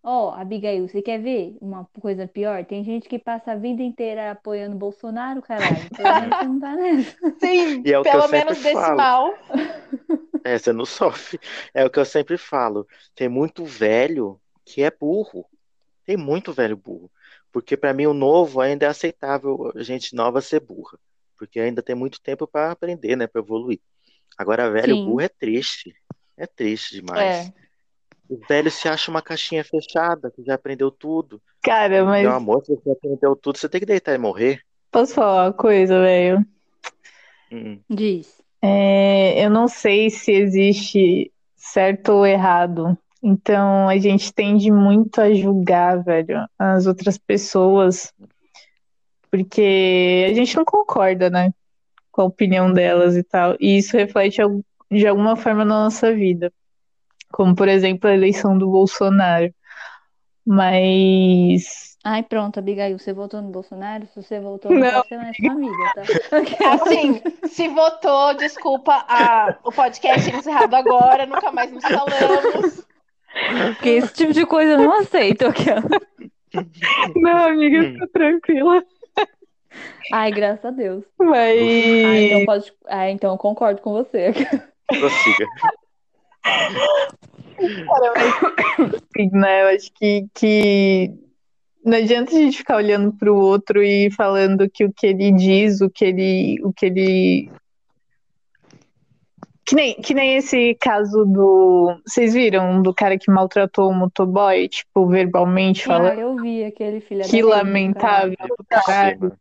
[0.04, 2.64] Ó, Abigail, você quer ver uma coisa pior?
[2.64, 5.76] Tem gente que passa a vida inteira apoiando Bolsonaro, caralho.
[5.90, 7.36] Pelo menos você não tá nessa.
[7.40, 8.96] Sim, E é o que eu pelo menos desse falo.
[8.96, 9.34] mal.
[10.44, 11.40] É, você não sofre.
[11.74, 12.88] É o que eu sempre falo.
[13.14, 15.46] Tem muito velho que é burro.
[16.06, 17.12] Tem muito velho burro.
[17.52, 20.98] Porque para mim o novo ainda é aceitável a gente nova ser burra.
[21.38, 23.28] Porque ainda tem muito tempo para aprender, né?
[23.28, 23.80] Para evoluir.
[24.38, 25.06] Agora, velho Sim.
[25.06, 25.94] burro é triste.
[26.38, 27.48] É triste demais.
[27.48, 27.54] É.
[28.30, 31.42] O velho se acha uma caixinha fechada, que já aprendeu tudo.
[31.64, 34.62] Cara, mas Meu amor, se você aprendeu tudo, você tem que deitar e morrer.
[34.92, 36.46] posso falar uma coisa, velho?
[37.52, 37.80] Hum.
[37.90, 38.42] Diz.
[38.62, 42.98] É, eu não sei se existe certo ou errado.
[43.24, 48.14] Então a gente tende muito a julgar, velho, as outras pessoas,
[49.32, 51.52] porque a gente não concorda, né,
[52.18, 53.56] com a opinião delas e tal.
[53.60, 54.42] E isso reflete
[54.92, 56.52] de alguma forma na nossa vida.
[57.32, 59.54] Como, por exemplo, a eleição do Bolsonaro.
[60.44, 64.08] Mas Ai, pronto, Abigail, você votou no Bolsonaro?
[64.08, 64.92] Se você votou, não, Não.
[64.94, 66.74] pode ser mais sua amiga, tá?
[66.74, 72.88] Assim, se votou, desculpa, a, o podcast é encerrado agora, nunca mais nos falamos.
[73.76, 75.48] Porque esse tipo de coisa eu não aceito.
[75.48, 75.84] aquela.
[77.16, 78.84] não, amiga, fica tranquila.
[80.14, 81.04] Ai, graças a Deus.
[81.20, 81.60] Mas
[82.06, 82.74] Ah, então pode.
[82.88, 84.32] Ah, então eu concordo com você.
[84.88, 85.46] Prossiga.
[89.16, 89.64] Sim, né?
[89.64, 91.12] Eu acho que, que
[91.84, 95.32] não adianta a gente ficar olhando para o outro e falando que o que ele
[95.32, 97.52] diz, o que ele, o que ele
[99.66, 102.00] Que nem, que nem esse caso do.
[102.06, 102.82] Vocês viram?
[102.82, 106.20] Do cara que maltratou o motoboy, tipo, verbalmente Ah, falando.
[106.20, 108.38] eu vi aquele filho Que lamentável
[108.70, 109.34] caralho.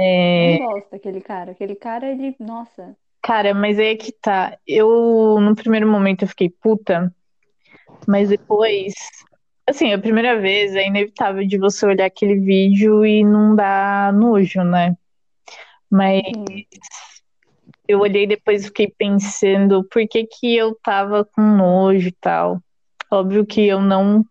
[0.00, 1.50] É, Não gosto daquele cara.
[1.50, 2.36] Aquele cara, ele.
[2.38, 2.96] Nossa.
[3.20, 4.56] cara, mas aí é que tá.
[4.64, 7.12] Eu, no primeiro momento, eu fiquei puta,
[8.06, 8.94] mas depois.
[9.68, 14.62] Assim, a primeira vez é inevitável de você olhar aquele vídeo e não dar nojo,
[14.62, 14.96] né?
[15.90, 16.66] Mas Sim.
[17.86, 22.62] eu olhei depois e fiquei pensando por que que eu tava com nojo e tal.
[23.10, 24.24] Óbvio que eu não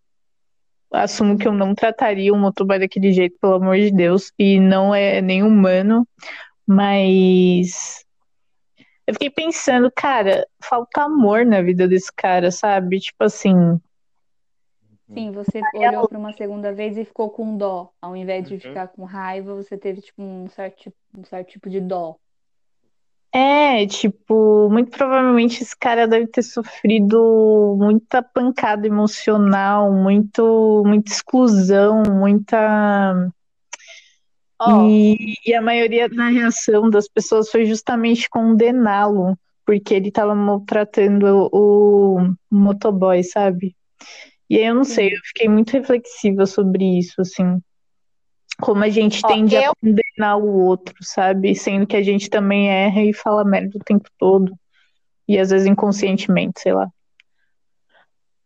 [0.91, 4.93] assumo que eu não trataria um motoboy daquele jeito, pelo amor de Deus, e não
[4.93, 6.07] é nem humano,
[6.65, 8.05] mas
[9.05, 12.99] eu fiquei pensando, cara, falta amor na vida desse cara, sabe?
[12.99, 13.53] Tipo assim,
[15.13, 17.91] Sim, você olhou para uma segunda vez e ficou com dó.
[18.01, 18.59] Ao invés de Uhum.
[18.59, 22.17] ficar com raiva, você teve tipo um certo, tipo- um certo tipo de dó.
[23.33, 32.03] É, tipo, muito provavelmente esse cara deve ter sofrido muita pancada emocional, muito, muita exclusão,
[32.03, 33.31] muita
[34.59, 40.33] Ó, E, e a maioria da reação das pessoas foi justamente condená-lo, porque ele estava
[40.33, 43.75] maltratando o, o motoboy, sabe?
[44.49, 47.61] E aí eu não sei, eu fiquei muito reflexiva sobre isso, assim.
[48.61, 51.53] Como a gente Ó, tende a eu- condenar o outro, sabe?
[51.55, 54.51] Sendo que a gente também erra e fala merda o tempo todo.
[55.27, 56.87] E às vezes inconscientemente, sei lá.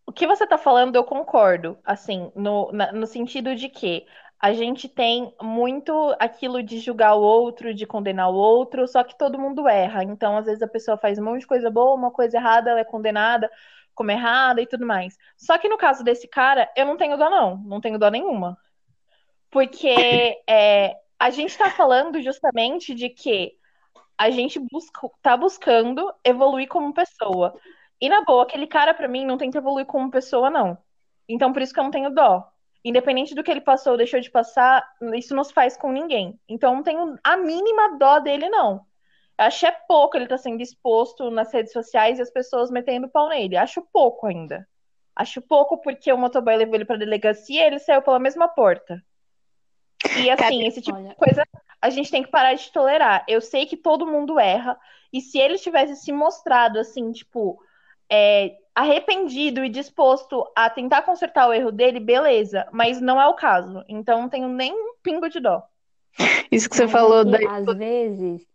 [0.06, 4.06] O que você tá falando, eu concordo, assim, no, na- no sentido de que
[4.40, 9.18] a gente tem muito aquilo de julgar o outro, de condenar o outro, só que
[9.18, 10.04] todo mundo erra.
[10.04, 12.80] Então, às vezes, a pessoa faz um monte de coisa boa, uma coisa errada, ela
[12.80, 13.50] é condenada
[13.94, 15.16] como errada e tudo mais.
[15.38, 17.58] Só que no caso desse cara, eu não tenho dó, não.
[17.58, 18.58] Não tenho dó nenhuma.
[19.52, 23.52] Porque é, a gente tá falando justamente de que
[24.18, 27.54] a gente busca, tá buscando evoluir como pessoa.
[28.00, 30.78] E na boa, aquele cara pra mim não tem que evoluir como pessoa, não.
[31.28, 32.48] Então por isso que eu não tenho dó.
[32.84, 34.84] Independente do que ele passou ou deixou de passar,
[35.14, 36.40] isso não se faz com ninguém.
[36.48, 38.86] Então não tenho a mínima dó dele, não.
[39.38, 43.10] Eu acho é pouco ele tá sendo exposto nas redes sociais e as pessoas metendo
[43.10, 43.58] pau nele.
[43.58, 44.68] Acho pouco ainda.
[45.16, 49.04] Acho pouco porque o motoboy levou ele pra delegacia e ele saiu pela mesma porta.
[50.18, 51.44] E assim, esse tipo Olha, de coisa
[51.82, 53.26] a gente tem que parar de tolerar.
[53.28, 54.78] Eu sei que todo mundo erra,
[55.12, 57.60] e se ele tivesse se mostrado assim, tipo,
[58.10, 63.34] é, arrependido e disposto a tentar consertar o erro dele, beleza, mas não é o
[63.34, 63.84] caso.
[63.90, 65.64] Então não tenho nem um pingo de dó.
[66.52, 67.46] Isso que você mas é falou que, daí.
[67.46, 68.46] às vezes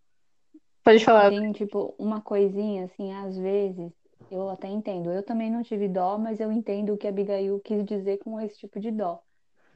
[0.84, 1.30] Pode falar.
[1.30, 3.92] tem tipo uma coisinha assim, às vezes
[4.30, 5.10] eu até entendo.
[5.10, 8.40] Eu também não tive dó, mas eu entendo o que a Abigail quis dizer com
[8.40, 9.20] esse tipo de dó.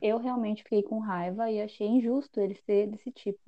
[0.01, 3.41] Eu realmente fiquei com raiva e achei injusto ele ser desse tipo.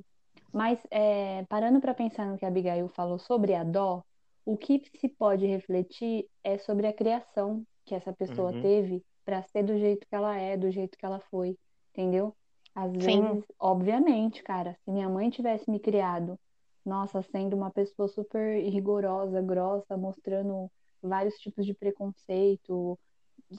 [0.53, 4.03] Mas é, parando para pensar no que a Abigail falou sobre a dó,
[4.45, 8.61] o que se pode refletir é sobre a criação que essa pessoa Uhum.
[8.61, 11.57] teve para ser do jeito que ela é, do jeito que ela foi,
[11.93, 12.35] entendeu?
[12.75, 13.39] Às Sim.
[13.39, 16.39] vezes, obviamente, cara, se minha mãe tivesse me criado,
[16.85, 20.71] nossa, sendo uma pessoa super rigorosa, grossa, mostrando
[21.03, 22.99] vários tipos de preconceito,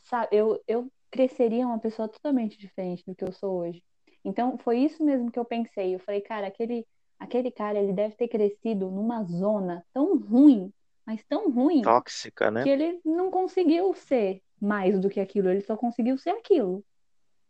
[0.03, 0.29] sabe?
[0.35, 3.83] Eu, eu cresceria uma pessoa totalmente diferente do que eu sou hoje.
[4.25, 5.93] Então, foi isso mesmo que eu pensei.
[5.93, 6.87] Eu falei, cara, aquele,
[7.19, 10.73] aquele cara, ele deve ter crescido numa zona tão ruim,
[11.05, 12.63] mas tão ruim, Tóxica, né?
[12.63, 16.83] que ele não conseguiu ser mais do que aquilo, ele só conseguiu ser aquilo.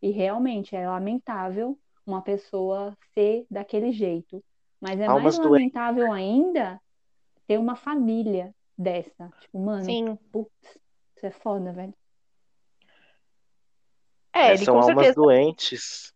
[0.01, 4.43] E realmente é lamentável uma pessoa ser daquele jeito.
[4.81, 5.51] Mas é Almas mais doentes.
[5.51, 6.81] lamentável ainda
[7.47, 9.29] ter uma família dessa.
[9.39, 10.17] Tipo, mano, Sim.
[10.33, 10.51] putz,
[11.15, 11.93] isso é foda, velho.
[14.33, 16.13] É, ele São com almas certeza doentes.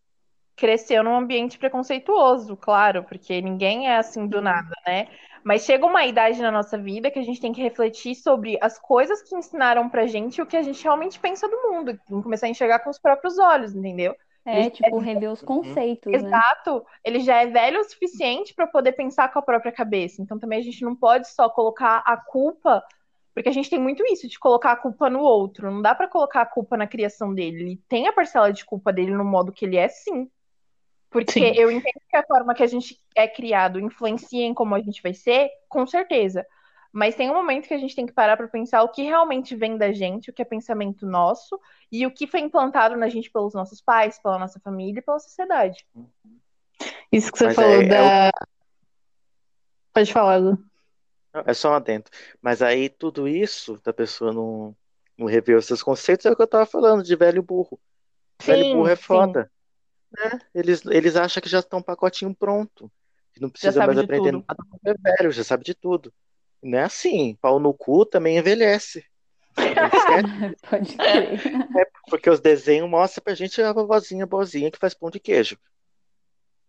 [0.56, 4.44] cresceu num ambiente preconceituoso, claro, porque ninguém é assim do Sim.
[4.44, 5.08] nada, né?
[5.44, 8.76] Mas chega uma idade na nossa vida que a gente tem que refletir sobre as
[8.78, 11.96] coisas que ensinaram pra gente e o que a gente realmente pensa do mundo.
[12.06, 14.14] Tem que começar a enxergar com os próprios olhos, entendeu?
[14.44, 16.28] É, Ele- tipo, rever os conceitos, né?
[16.28, 20.20] Exato, ele já é velho o suficiente para poder pensar com a própria cabeça.
[20.20, 22.82] Então também a gente não pode só colocar a culpa,
[23.38, 25.70] porque a gente tem muito isso de colocar a culpa no outro.
[25.70, 27.60] Não dá para colocar a culpa na criação dele.
[27.60, 30.28] Ele tem a parcela de culpa dele no modo que ele é, sim.
[31.08, 31.52] Porque Sim.
[31.54, 35.00] eu entendo que a forma que a gente é criado influencia em como a gente
[35.00, 36.44] vai ser, com certeza.
[36.92, 39.54] Mas tem um momento que a gente tem que parar para pensar o que realmente
[39.54, 41.60] vem da gente, o que é pensamento nosso
[41.92, 45.20] e o que foi implantado na gente pelos nossos pais, pela nossa família e pela
[45.20, 45.86] sociedade.
[47.12, 48.30] Isso que você Mas falou é- é da.
[49.94, 50.58] Pode falar, Lu.
[51.46, 52.04] É só um adendo.
[52.40, 54.76] Mas aí tudo isso da pessoa não,
[55.16, 57.78] não rever os seus conceitos é o que eu tava falando, de velho burro.
[58.42, 59.50] Velho Sim, burro é foda.
[60.10, 60.38] né?
[60.54, 62.90] Eles, eles acham que já estão um pacotinho pronto.
[63.32, 64.44] Que não precisa mais de aprender tudo.
[64.48, 66.12] nada, é velho, já sabe de tudo.
[66.62, 67.36] Não é assim.
[67.40, 69.04] Pau no cu também envelhece.
[70.70, 71.40] Pode crer.
[71.76, 75.58] É porque os desenhos mostram pra gente a vovozinha boazinha que faz pão de queijo.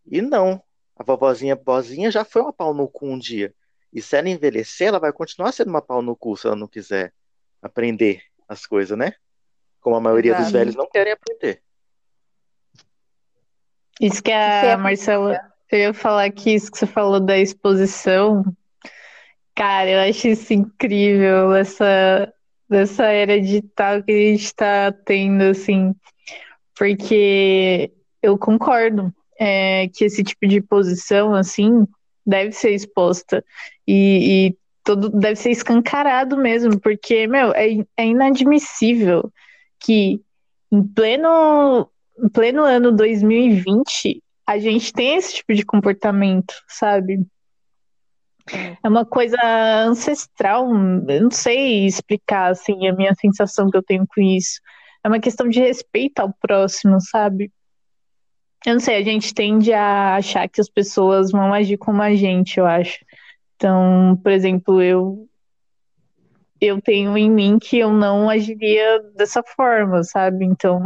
[0.05, 0.61] E não.
[0.95, 3.53] A vovozinha boazinha já foi uma pau no cu um dia.
[3.91, 6.67] E se ela envelhecer, ela vai continuar sendo uma pau no cu se ela não
[6.67, 7.13] quiser
[7.61, 9.13] aprender as coisas, né?
[9.81, 10.53] Como a maioria dos Exato.
[10.53, 11.61] velhos não querem aprender.
[13.99, 18.43] Isso que a é Marcela, eu ia falar que isso que você falou da exposição,
[19.53, 22.33] cara, eu acho isso incrível, essa,
[22.71, 25.93] essa era digital que a gente tá tendo, assim,
[26.77, 31.85] porque eu concordo é, que esse tipo de posição, assim,
[32.25, 33.43] deve ser exposta
[33.91, 39.31] e, e todo, deve ser escancarado mesmo, porque, meu, é, é inadmissível
[39.79, 40.21] que
[40.71, 41.89] em pleno
[42.23, 47.25] em pleno ano 2020, a gente tem esse tipo de comportamento, sabe?
[48.83, 49.37] É uma coisa
[49.87, 54.59] ancestral, eu não sei explicar assim a minha sensação que eu tenho com isso.
[55.03, 57.51] É uma questão de respeito ao próximo, sabe?
[58.65, 62.13] Eu não sei, a gente tende a achar que as pessoas vão agir como a
[62.13, 62.99] gente, eu acho.
[63.59, 65.27] Então, por exemplo, eu
[66.61, 70.45] eu tenho em mim que eu não agiria dessa forma, sabe?
[70.45, 70.81] Então,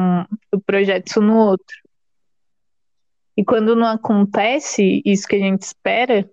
[0.52, 1.76] eu projeto isso no outro.
[3.38, 6.28] E quando não acontece isso que a gente espera,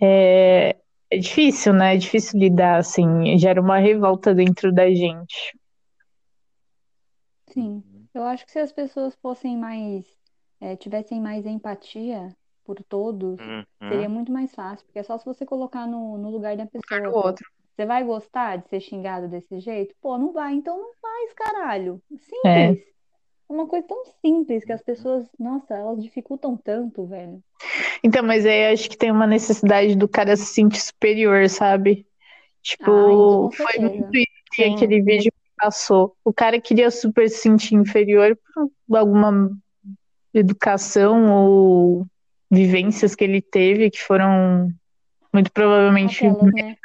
[0.00, 0.76] é,
[1.10, 1.94] é difícil, né?
[1.94, 5.58] É difícil lidar, assim, gera uma revolta dentro da gente.
[7.48, 7.82] Sim.
[8.14, 10.06] Eu acho que se as pessoas fossem mais,
[10.60, 12.32] é, tivessem mais empatia
[12.66, 13.64] por todos, Uhum.
[13.88, 17.00] seria muito mais fácil, porque é só se você colocar no, no lugar da pessoa.
[17.10, 17.46] do outro.
[17.76, 19.94] Você vai gostar de ser xingado desse jeito?
[20.00, 22.00] Pô, não vai, então não faz, caralho.
[22.44, 22.68] É.
[22.68, 22.86] Simples.
[23.48, 27.40] É uma coisa tão simples que as pessoas, nossa, elas dificultam tanto, velho.
[28.02, 32.06] Então, mas aí eu acho que tem uma necessidade do cara se sentir superior, sabe?
[32.62, 34.74] Tipo, Ah, foi muito isso que Sim.
[34.74, 36.16] aquele vídeo que passou.
[36.24, 38.36] O cara queria super se sentir inferior
[38.88, 39.50] por alguma
[40.34, 42.06] educação ou
[42.50, 44.70] vivências que ele teve que foram
[45.32, 46.26] muito provavelmente.
[46.26, 46.76] Aquelas, né?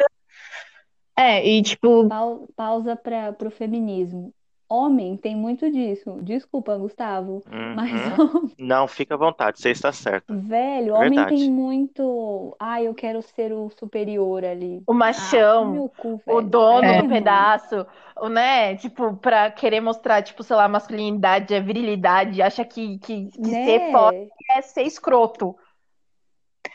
[1.18, 4.34] É, e tipo, Pau- pausa para pro feminismo.
[4.72, 6.18] Homem tem muito disso.
[6.24, 7.44] Desculpa, Gustavo,
[7.74, 8.16] mas Uhum.
[8.58, 10.26] Não, fica à vontade, você está certo.
[10.30, 11.26] velho, homem Verdade.
[11.26, 12.56] tem muito.
[12.60, 14.82] Ah, eu quero ser o superior ali.
[14.88, 17.86] O Ah, machão, meu cu, o dono É, do pedaço,
[18.18, 18.76] o, né?
[18.78, 23.50] Tipo, pra querer mostrar, tipo, sei lá, a masculinidade, a virilidade, acha que, que, que
[23.56, 23.92] ser Né?
[23.92, 25.56] forte é ser escroto.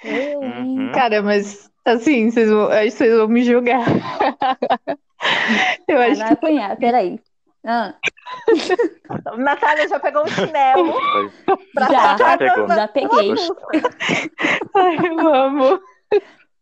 [0.03, 0.41] Eu?
[0.43, 0.91] Uhum.
[0.93, 3.85] cara, mas assim, vocês vão, vocês vão me julgar.
[5.89, 7.21] Eu Ah, acho que apanhar, peraí.
[7.67, 7.95] Ah,
[9.37, 10.95] Natália já pegou um chinelo
[11.75, 12.39] pra Já.
[12.39, 12.69] Pegou.
[12.69, 13.35] já peguei.
[14.75, 15.81] Ai, eu amo.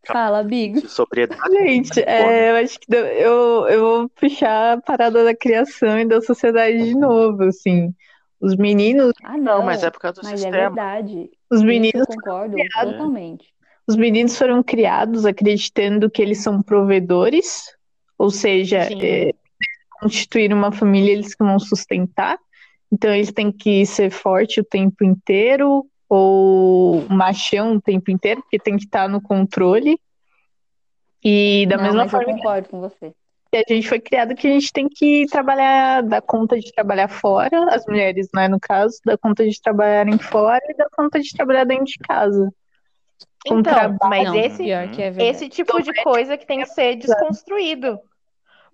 [0.06, 0.44] Fala,
[0.86, 1.40] sobriedade.
[1.52, 6.04] Gente, é, eu acho que deu- eu, eu vou puxar a parada da criação e
[6.06, 7.94] da sociedade de novo, assim.
[8.40, 10.56] Os meninos, Ah, Não, mas é por causa do Mas é sistema.
[10.68, 11.30] verdade.
[11.50, 12.92] os Isso eu meninos, concordo criados.
[12.92, 13.54] totalmente.
[13.86, 17.64] os meninos foram criados acreditando que eles são provedores,
[18.18, 18.98] ou seja, Sim.
[19.02, 19.32] é,
[20.04, 22.38] constituir uma família eles que vão sustentar.
[22.92, 28.58] Então eles têm que ser forte o tempo inteiro, ou machão o tempo inteiro, porque
[28.58, 29.98] tem que estar no controle.
[31.24, 33.12] E da Não, mesma mas eu forma concordo com você.
[33.50, 37.08] que a gente foi criado que a gente tem que trabalhar, dar conta de trabalhar
[37.08, 41.30] fora, as mulheres, né, no caso, dar conta de trabalharem fora e dar conta de
[41.32, 42.52] trabalhar dentro de casa.
[43.46, 44.88] Então, mas Não, esse, é
[45.18, 47.98] esse tipo de coisa que tem que ser desconstruído.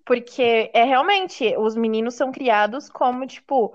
[0.05, 3.73] Porque é realmente, os meninos são criados como, tipo,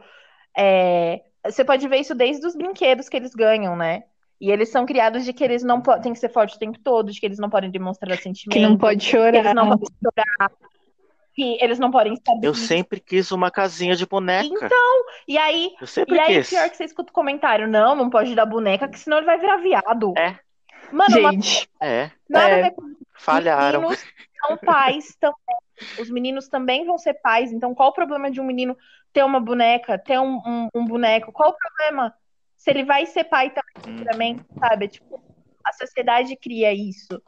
[0.57, 4.05] é, você pode ver isso desde os brinquedos que eles ganham, né?
[4.40, 6.78] E eles são criados de que eles não podem, tem que ser forte o tempo
[6.81, 9.55] todo, de que eles não podem demonstrar sentimento, Que não pode que eles chorar.
[9.55, 10.51] não podem chorar,
[11.35, 14.47] que eles não podem estar Eu sempre quis uma casinha de boneca.
[14.47, 16.51] Então, e aí, Eu sempre e aí quis.
[16.51, 19.39] pior que você escuta o comentário, não, não pode dar boneca, que senão ele vai
[19.39, 20.12] virar viado.
[20.19, 20.39] É.
[20.93, 22.61] Mano, uma- Gente, É, nada é.
[22.61, 23.81] a ver com falharam.
[23.81, 24.05] Meninos
[24.47, 25.36] são pais também.
[26.01, 27.53] Os meninos também vão ser pais.
[27.53, 28.77] Então, qual o problema de um menino
[29.12, 31.32] ter uma boneca, ter um, um- um boneco?
[31.32, 32.15] Qual o problema
[32.57, 34.89] se ele vai ser pai também, futuramente, sabe?
[34.89, 35.23] Tipo,
[35.65, 37.23] a sociedade cria isso.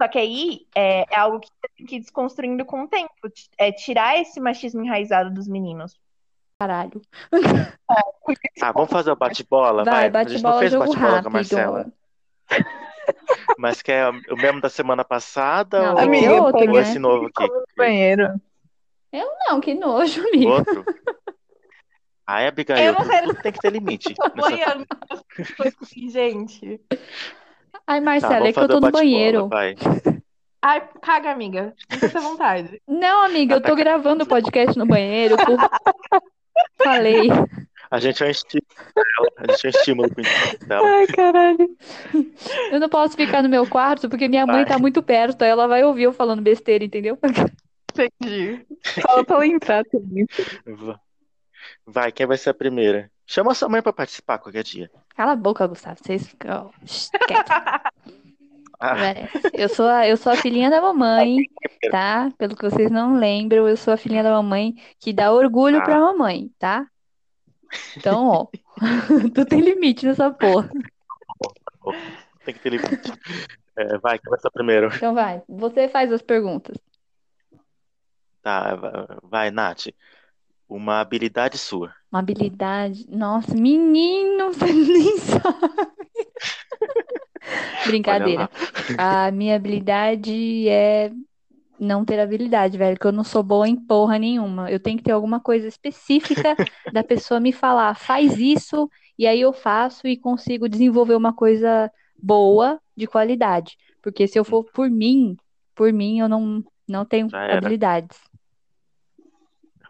[0.00, 3.12] Só que aí é, é algo que você tem que ir desconstruindo com o tempo.
[3.56, 5.98] É tirar esse machismo enraizado dos meninos.
[6.58, 7.00] Caralho.
[8.60, 9.84] Ah, vamos fazer o bate-bola?
[9.84, 11.32] Vai, A gente não bate-bola, fez jogo bate-bola com a rápido.
[11.32, 11.92] Marcela.
[13.58, 16.66] Mas que é o mesmo da semana passada Não, ou, ser Amiga, outro, ou pode-
[16.72, 16.80] né?
[16.80, 17.46] esse novo aqui?
[17.52, 18.40] no banheiro.
[19.48, 20.50] Não, que nojo, amigo.
[20.52, 20.84] Outro?
[22.26, 24.14] Ai, Abigail, Eu não quero- tudo tem que ter limite.
[25.82, 26.80] assim, gente.
[27.86, 29.48] Ai, Tá, Marcela, vamos é que eu tô no banheiro.
[29.48, 29.74] vai.
[30.62, 31.74] Ai, caga, amiga.
[31.90, 32.80] Sinta-se à vontade.
[32.86, 35.36] Não, amiga, eu tô gravando o podcast no banheiro.
[35.36, 36.22] pô.
[36.82, 37.28] Falei.
[37.92, 39.28] A gente é um estímulo dela.
[39.36, 40.08] A gente é um estímulo
[40.66, 40.88] dela.
[40.88, 41.76] Ai, caralho.
[42.72, 44.66] Eu não posso ficar no meu quarto porque minha mãe Vai.
[44.66, 47.18] tá muito perto, aí ela vai ouvir eu falando besteira, entendeu?
[47.92, 48.64] Entendi.
[49.02, 50.26] Fala pra ela entrar também.
[50.66, 50.98] Va-
[51.86, 53.10] Vai, quem vai ser a primeira?
[53.26, 54.90] Chama sua mãe pra participar qualquer dia.
[55.14, 55.98] Cala a boca, Gustavo.
[56.02, 56.70] Vocês ficam.
[58.84, 58.96] Ah.
[59.52, 61.36] Eu sou a, eu sou a filhinha da mamãe,
[61.88, 62.32] tá?
[62.36, 65.82] Pelo que vocês não lembram, eu sou a filhinha da mamãe que dá orgulho Ah.
[65.82, 66.84] pra mamãe, tá?
[67.96, 68.46] Então, ó,
[69.34, 70.70] tu tem limite nessa porra.
[72.44, 73.12] tem que ter limite.
[73.76, 74.88] É, vai, quem vai ser a primeira?
[74.94, 76.76] Então vai, você faz as perguntas.
[78.42, 78.76] Tá,
[79.22, 79.86] vai, Nath.
[80.68, 81.94] Uma habilidade sua.
[82.10, 83.06] Uma habilidade.
[83.08, 85.92] Nossa, menino, você nem sabe.
[87.86, 88.50] Brincadeira.
[88.98, 91.12] A minha habilidade é
[91.82, 94.70] não ter habilidade, velho, que eu não sou boa em porra nenhuma.
[94.70, 96.56] Eu tenho que ter alguma coisa específica
[96.92, 98.88] da pessoa me falar, faz isso,
[99.18, 103.76] e aí eu faço e consigo desenvolver uma coisa boa, de qualidade.
[104.00, 105.36] Porque se eu for por mim,
[105.74, 108.18] por mim, eu não, não tenho habilidades.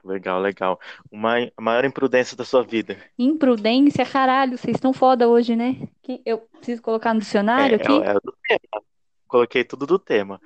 [0.05, 0.81] Legal, legal.
[1.10, 2.97] Uma a maior imprudência da sua vida.
[3.19, 5.77] Imprudência, caralho, vocês estão foda hoje, né?
[6.02, 7.93] Que eu preciso colocar no dicionário É, aqui?
[7.93, 8.85] é, é do tema.
[9.28, 10.40] Coloquei tudo do tema.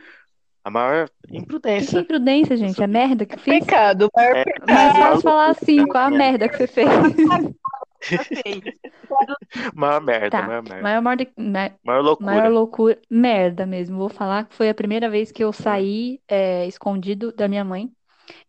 [0.66, 2.00] A maior O que que é imprudência.
[2.00, 2.82] imprudência, gente?
[2.82, 3.60] É merda que eu fiz?
[3.60, 4.72] Pecado, maior É, pecado.
[4.72, 6.88] Maior fácil falar assim, qual a merda que você fez?
[9.74, 10.82] Maior merda, Tá, maior merda.
[10.82, 12.26] maior, morda- ma- Maior loucura.
[12.30, 13.96] maior loucura, merda mesmo.
[13.98, 17.90] Vou falar que foi a primeira vez que eu saí é, escondido da minha mãe,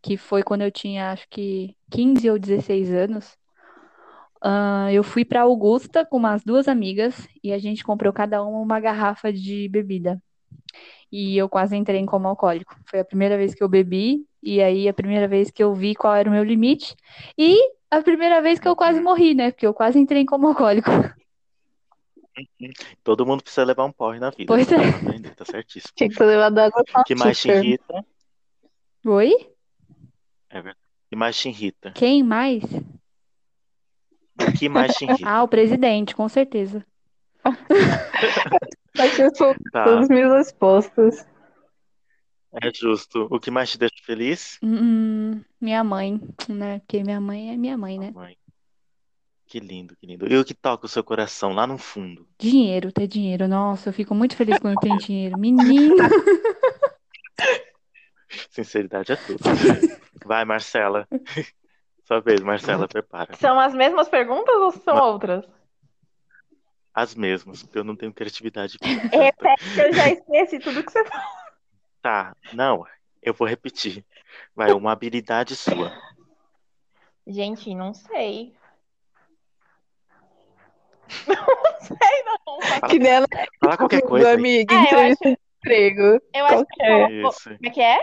[0.01, 3.37] que foi quando eu tinha acho que 15 ou 16 anos.
[4.41, 8.59] Ah, eu fui pra Augusta com umas duas amigas e a gente comprou cada uma
[8.59, 10.21] uma garrafa de bebida.
[11.11, 12.75] E eu quase entrei em coma alcoólico.
[12.85, 15.95] Foi a primeira vez que eu bebi, e aí a primeira vez que eu vi
[15.95, 16.95] qual era o meu limite,
[17.37, 17.57] e
[17.89, 19.51] a primeira vez que eu quase morri, né?
[19.51, 20.91] Porque eu quase entrei em coma alcoólico.
[23.03, 24.45] Todo mundo precisa levar um porre na vida.
[24.47, 24.75] Pois é.
[24.75, 25.93] Pra aprender, tá certíssimo.
[25.95, 28.05] Tinha que ter levado água com O que mais te irrita?
[29.05, 29.33] Oi?
[30.49, 30.77] É verdade.
[30.77, 31.91] O que mais te irrita?
[31.93, 32.63] Quem mais?
[34.39, 35.29] O que mais te irrita?
[35.29, 36.85] Ah, o presidente, com certeza.
[39.19, 41.27] Eu sou Tá, todas as minhas respostas.
[42.61, 43.27] é justo.
[43.29, 44.57] O que mais te deixa feliz?
[44.63, 46.19] Hum, minha mãe,
[46.49, 46.79] né?
[46.79, 48.11] Porque minha mãe é minha mãe, né?
[48.13, 48.37] Mãe.
[49.45, 50.27] Que lindo, que lindo.
[50.27, 52.27] E o que toca o seu coração lá no fundo?
[52.37, 53.47] Dinheiro, ter dinheiro.
[53.47, 55.37] Nossa, eu fico muito feliz quando eu tenho dinheiro.
[55.37, 55.95] Menino.
[58.49, 59.39] Sinceridade é tudo.
[60.25, 61.07] Vai, Marcela.
[62.05, 63.35] Sua vez, Marcela, prepara.
[63.35, 65.45] São as mesmas perguntas ou são outras?
[66.97, 68.79] As mesmas, porque eu não tenho criatividade.
[68.81, 71.27] Repete que eu já esqueci tudo que você falou.
[72.01, 72.87] Tá, não,
[73.21, 74.03] eu vou repetir.
[74.55, 75.91] Vai, uma habilidade sua.
[77.27, 78.55] Gente, não sei.
[81.27, 82.89] Não sei, não.
[82.89, 83.11] Que nem
[83.59, 84.29] Fala qualquer coisa.
[84.29, 84.33] aí.
[84.35, 86.21] amigo, Ah, eu entrevista de emprego.
[86.33, 87.11] Eu acho que Qualquer.
[87.11, 87.43] Isso.
[87.43, 87.99] Como é que é?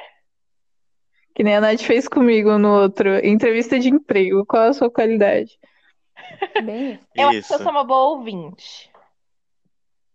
[1.34, 3.08] Que nem a Nath fez comigo no outro.
[3.26, 4.46] Entrevista de emprego.
[4.46, 5.58] Qual a sua qualidade?
[6.62, 7.02] Bem isso.
[7.14, 8.90] Eu acho que eu sou uma boa ouvinte.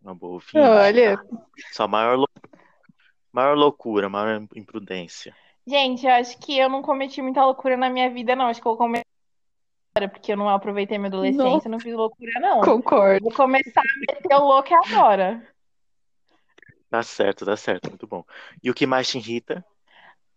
[0.02, 0.58] Uma boa ouvinte.
[0.58, 1.24] Olha, Tá.
[1.74, 2.28] Sua maior, lou-
[3.32, 5.36] maior loucura, maior imprudência.
[5.68, 8.48] Gente, eu acho que eu não cometi muita loucura na minha vida, não.
[8.48, 9.06] Acho que eu cometi
[9.96, 12.62] agora, porque eu não aproveitei minha adolescência, não fiz loucura, não.
[12.62, 13.24] concordo.
[13.24, 15.46] Vou começar a meter o louco agora.
[16.90, 18.24] Tá certo, tá certo, muito bom.
[18.64, 19.64] E o que mais te irrita?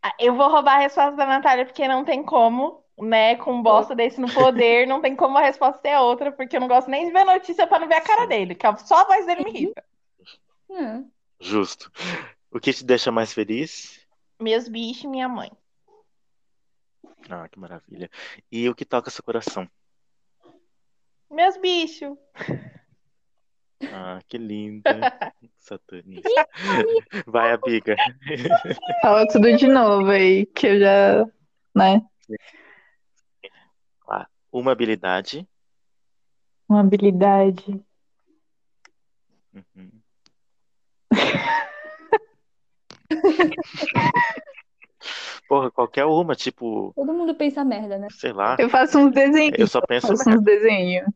[0.02, 3.36] Ah, Eu vou roubar a resposta da Natália, porque não tem como, né?
[3.36, 6.68] Com bosta desse no poder, não tem como a resposta ser outra, porque eu não
[6.68, 9.26] gosto nem de ver notícia pra não ver a cara dele, que só a voz
[9.26, 9.84] dele me irrita.
[10.70, 11.02] Ah,
[11.40, 11.90] Justo.
[12.50, 14.06] O que te deixa mais feliz?
[14.40, 15.50] Meus bichos e minha mãe.
[17.28, 18.10] Ah, que maravilha.
[18.50, 19.68] E o que toca seu coração?
[21.30, 22.16] Meus bichos.
[23.90, 24.82] Ah, que linda.
[25.58, 26.48] Satanista.
[27.26, 27.96] Vai, amiga.
[29.00, 31.26] Fala tudo de novo aí, que eu já,
[31.74, 32.02] né?
[34.52, 35.48] Uma habilidade.
[36.68, 37.82] Uma habilidade.
[39.54, 39.90] Uhum.
[45.48, 48.08] Porra, qualquer uma, tipo, todo mundo pensa merda, né?
[48.10, 48.56] sei lá.
[48.58, 49.58] Eu faço uns desenhos.
[49.58, 50.40] Eu só penso faço merda.
[50.40, 51.06] uns desenhos.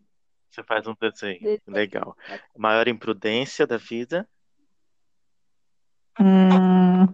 [0.50, 1.40] Você faz um desenho.
[1.40, 1.60] Desenho.
[1.68, 2.16] Legal.
[2.56, 4.26] Maior imprudência da vida.
[6.18, 7.06] Hum...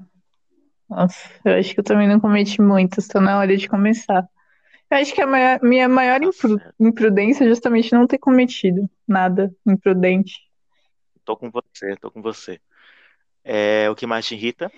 [0.88, 4.28] Nossa, eu acho que eu também não cometi muitas, tô na hora de começar.
[4.92, 6.20] Eu acho que a maior- minha maior
[6.78, 10.46] imprudência é justamente não ter cometido nada imprudente.
[11.24, 12.60] Tô com você, tô com você.
[13.42, 14.70] É, o que mais te irrita?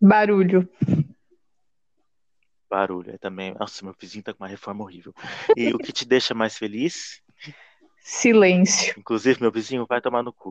[0.00, 0.66] Barulho.
[2.70, 3.12] Barulho.
[3.12, 3.54] É também.
[3.60, 5.12] Nossa, meu vizinho tá com uma reforma horrível.
[5.54, 7.20] E o que te deixa mais feliz?
[8.00, 8.94] Silêncio.
[8.98, 10.48] Inclusive, meu vizinho vai tomar no cu.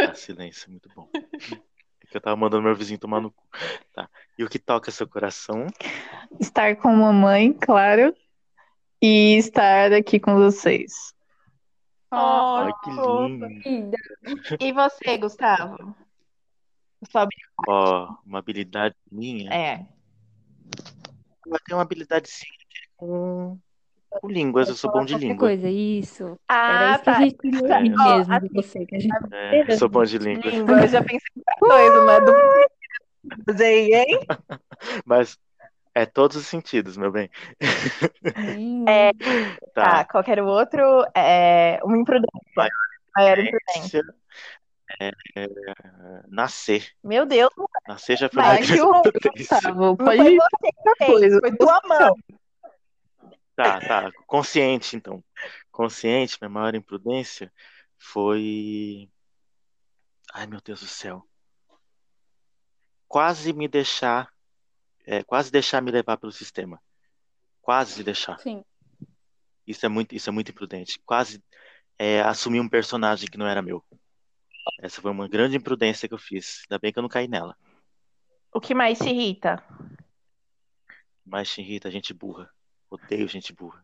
[0.00, 1.08] Ah, silêncio, muito bom.
[1.14, 3.44] É que eu tava mandando meu vizinho tomar no cu.
[3.94, 4.08] Tá.
[4.36, 5.64] E o que toca seu coração?
[6.40, 8.12] Estar com mamãe, claro.
[9.00, 11.14] E estar aqui com vocês.
[12.10, 13.46] Ai, que lindo.
[14.60, 15.94] E você, Gustavo?
[17.10, 17.28] Sua
[17.68, 19.52] Ó, uma habilidade minha.
[19.52, 19.86] É.
[21.46, 22.46] Eu tenho uma habilidade sim
[22.96, 23.58] com,
[24.10, 25.48] com línguas, eu sou bom de língua.
[25.48, 26.38] coisa, isso.
[26.48, 27.20] Era Ah, isso que a tá.
[27.20, 30.50] gente queria Ó, mesmo de você, que a gente É, eu sou bom de língua.
[30.50, 32.32] Língua, eu já pensei em coisa, mas do
[33.52, 34.20] Usei, hein?
[35.04, 35.38] Mas
[35.98, 37.28] é todos os sentidos, meu bem.
[38.86, 39.10] É,
[39.74, 39.84] Tá.
[39.84, 42.72] Tá, qualquer outro é uma imprudência.
[43.16, 44.02] Maior imprudência.
[45.00, 45.46] É, é,
[46.28, 46.88] nascer.
[47.04, 47.50] Meu Deus,
[47.86, 49.56] Nascer já foi Vai, uma imprudência.
[49.56, 49.96] Gustavo.
[49.96, 52.16] Pode foi você que fez, foi tua mão.
[53.54, 54.12] Tá, tá.
[54.26, 55.22] Consciente, então.
[55.70, 57.52] Consciente, minha maior imprudência
[57.98, 59.10] foi.
[60.32, 61.24] Ai, meu Deus do céu.
[63.06, 64.32] Quase me deixar.
[65.08, 66.78] É, quase deixar me levar pelo sistema.
[67.62, 68.38] Quase deixar.
[68.40, 68.62] Sim.
[69.66, 71.00] Isso é muito, isso é muito imprudente.
[71.04, 71.42] Quase
[71.98, 73.82] é, assumir um personagem que não era meu.
[74.82, 76.62] Essa foi uma grande imprudência que eu fiz.
[76.64, 77.56] Ainda bem que eu não caí nela.
[78.52, 79.64] O que mais te irrita?
[81.24, 82.50] Mas te irrita gente burra.
[82.90, 83.82] Odeio gente burra.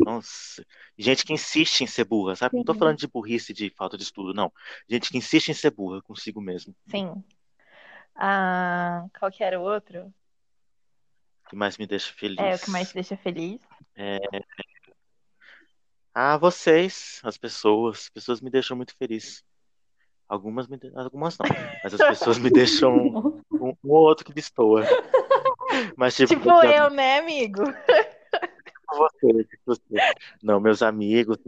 [0.00, 0.66] Nossa.
[0.96, 2.56] Gente que insiste em ser burra, sabe?
[2.56, 2.80] Não tô Sim.
[2.80, 4.52] falando de burrice, de falta de estudo, não.
[4.88, 6.74] Gente que insiste em ser burra consigo mesmo.
[6.88, 7.22] Sim.
[8.16, 10.12] Ah, qual que era o outro?
[11.48, 12.38] Que mais me deixa feliz?
[12.38, 13.60] É, o que mais te deixa feliz?
[16.14, 17.98] Ah, vocês, as pessoas.
[18.00, 19.42] As pessoas me deixam muito feliz.
[20.28, 21.46] Algumas me de- algumas não.
[21.82, 22.92] Mas as pessoas me deixam
[23.52, 24.84] um, um ou outro que destoa.
[25.96, 27.62] Mas tipo, Tipo meus eu, né, amigo?
[28.90, 29.82] você, tipo você.
[30.42, 31.38] Não, meus amigos,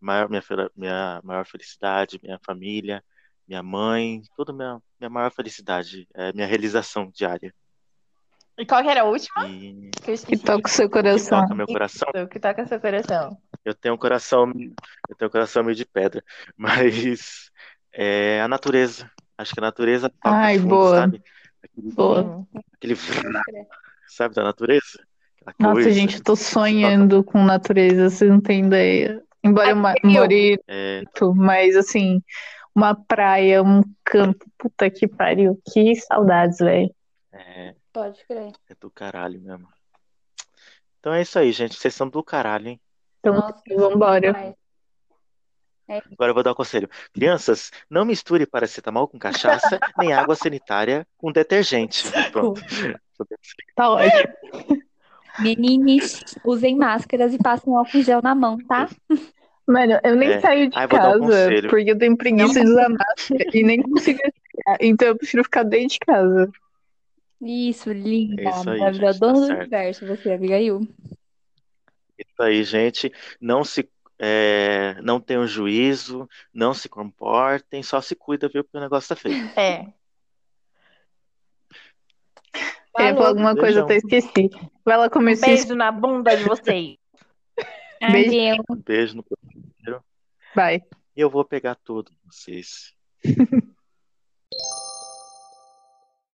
[0.00, 0.42] maior, minha,
[0.76, 3.02] minha maior felicidade, minha família,
[3.48, 7.54] minha mãe, tudo minha, minha maior felicidade, é minha realização diária.
[8.60, 9.46] E qual que era a última?
[9.48, 11.40] E Que que toca o seu que coração.
[11.40, 12.08] toca meu coração.
[12.14, 13.36] Isso, que toca seu coração.
[13.64, 14.52] Eu tenho um coração,
[15.08, 16.22] eu tenho um coração meio de pedra,
[16.56, 17.50] mas
[17.92, 19.10] é a natureza.
[19.38, 20.94] Acho que a natureza toca Ai, fundo, boa.
[20.96, 21.22] sabe?
[21.62, 22.46] Aquele, Boa.
[22.74, 22.94] Aquele
[24.06, 25.04] sabe da natureza?
[25.58, 29.22] Nossa, coisa gente, eu tô que toca- sonhando com natureza, vocês não têm ideia.
[29.42, 31.02] Embora Aqui, eu- more em É,
[31.34, 32.22] mas assim,
[32.74, 36.94] uma praia, um campo, puta que pariu, que saudades, velho.
[37.32, 38.52] é, Pode crer.
[38.68, 39.68] é do caralho mesmo.
[40.98, 41.76] Então é isso aí, gente.
[41.76, 42.80] Vocês são do caralho, hein?
[43.18, 44.32] Então, Nossa, vambora.
[44.32, 44.54] vai.
[46.12, 46.88] Agora eu vou dar um conselho.
[47.12, 52.04] Crianças, não misture paracetamol com cachaça, nem água sanitária com detergente.
[52.32, 52.60] Pronto.
[53.76, 54.32] Tá ótimo.
[55.40, 58.88] Meninos, usem máscaras e passem álcool gel na mão, tá?
[59.66, 60.40] Mano, eu nem É.
[60.40, 61.68] saio de Ai, um casa conselho.
[61.68, 64.18] porque eu tenho preguiça de usar máscara e nem consigo.
[64.80, 66.50] Então eu prefiro ficar dentro de casa.
[67.40, 69.60] Isso, linda, É isso aí, maravilhosa, gente, tá dona do certo.
[69.60, 70.80] universo, você, Abigail.
[72.18, 73.12] Isso aí, gente.
[73.40, 73.88] Não se
[74.18, 78.62] é, não tenham juízo, não se comportem, só se cuida, viu?
[78.62, 79.50] Porque o negócio tá feio.
[79.56, 79.86] É.
[82.98, 83.84] Eu ia falar alguma coisa, beijão.
[83.84, 84.50] até esqueci.
[84.84, 86.96] Vai lá comer Um beijo na bunda de vocês.
[88.12, 88.30] Beijo.
[88.30, 88.64] Adeus.
[88.70, 90.04] Um beijo no coração.
[90.54, 90.82] Vai.
[91.16, 92.94] E eu vou pegar todos vocês.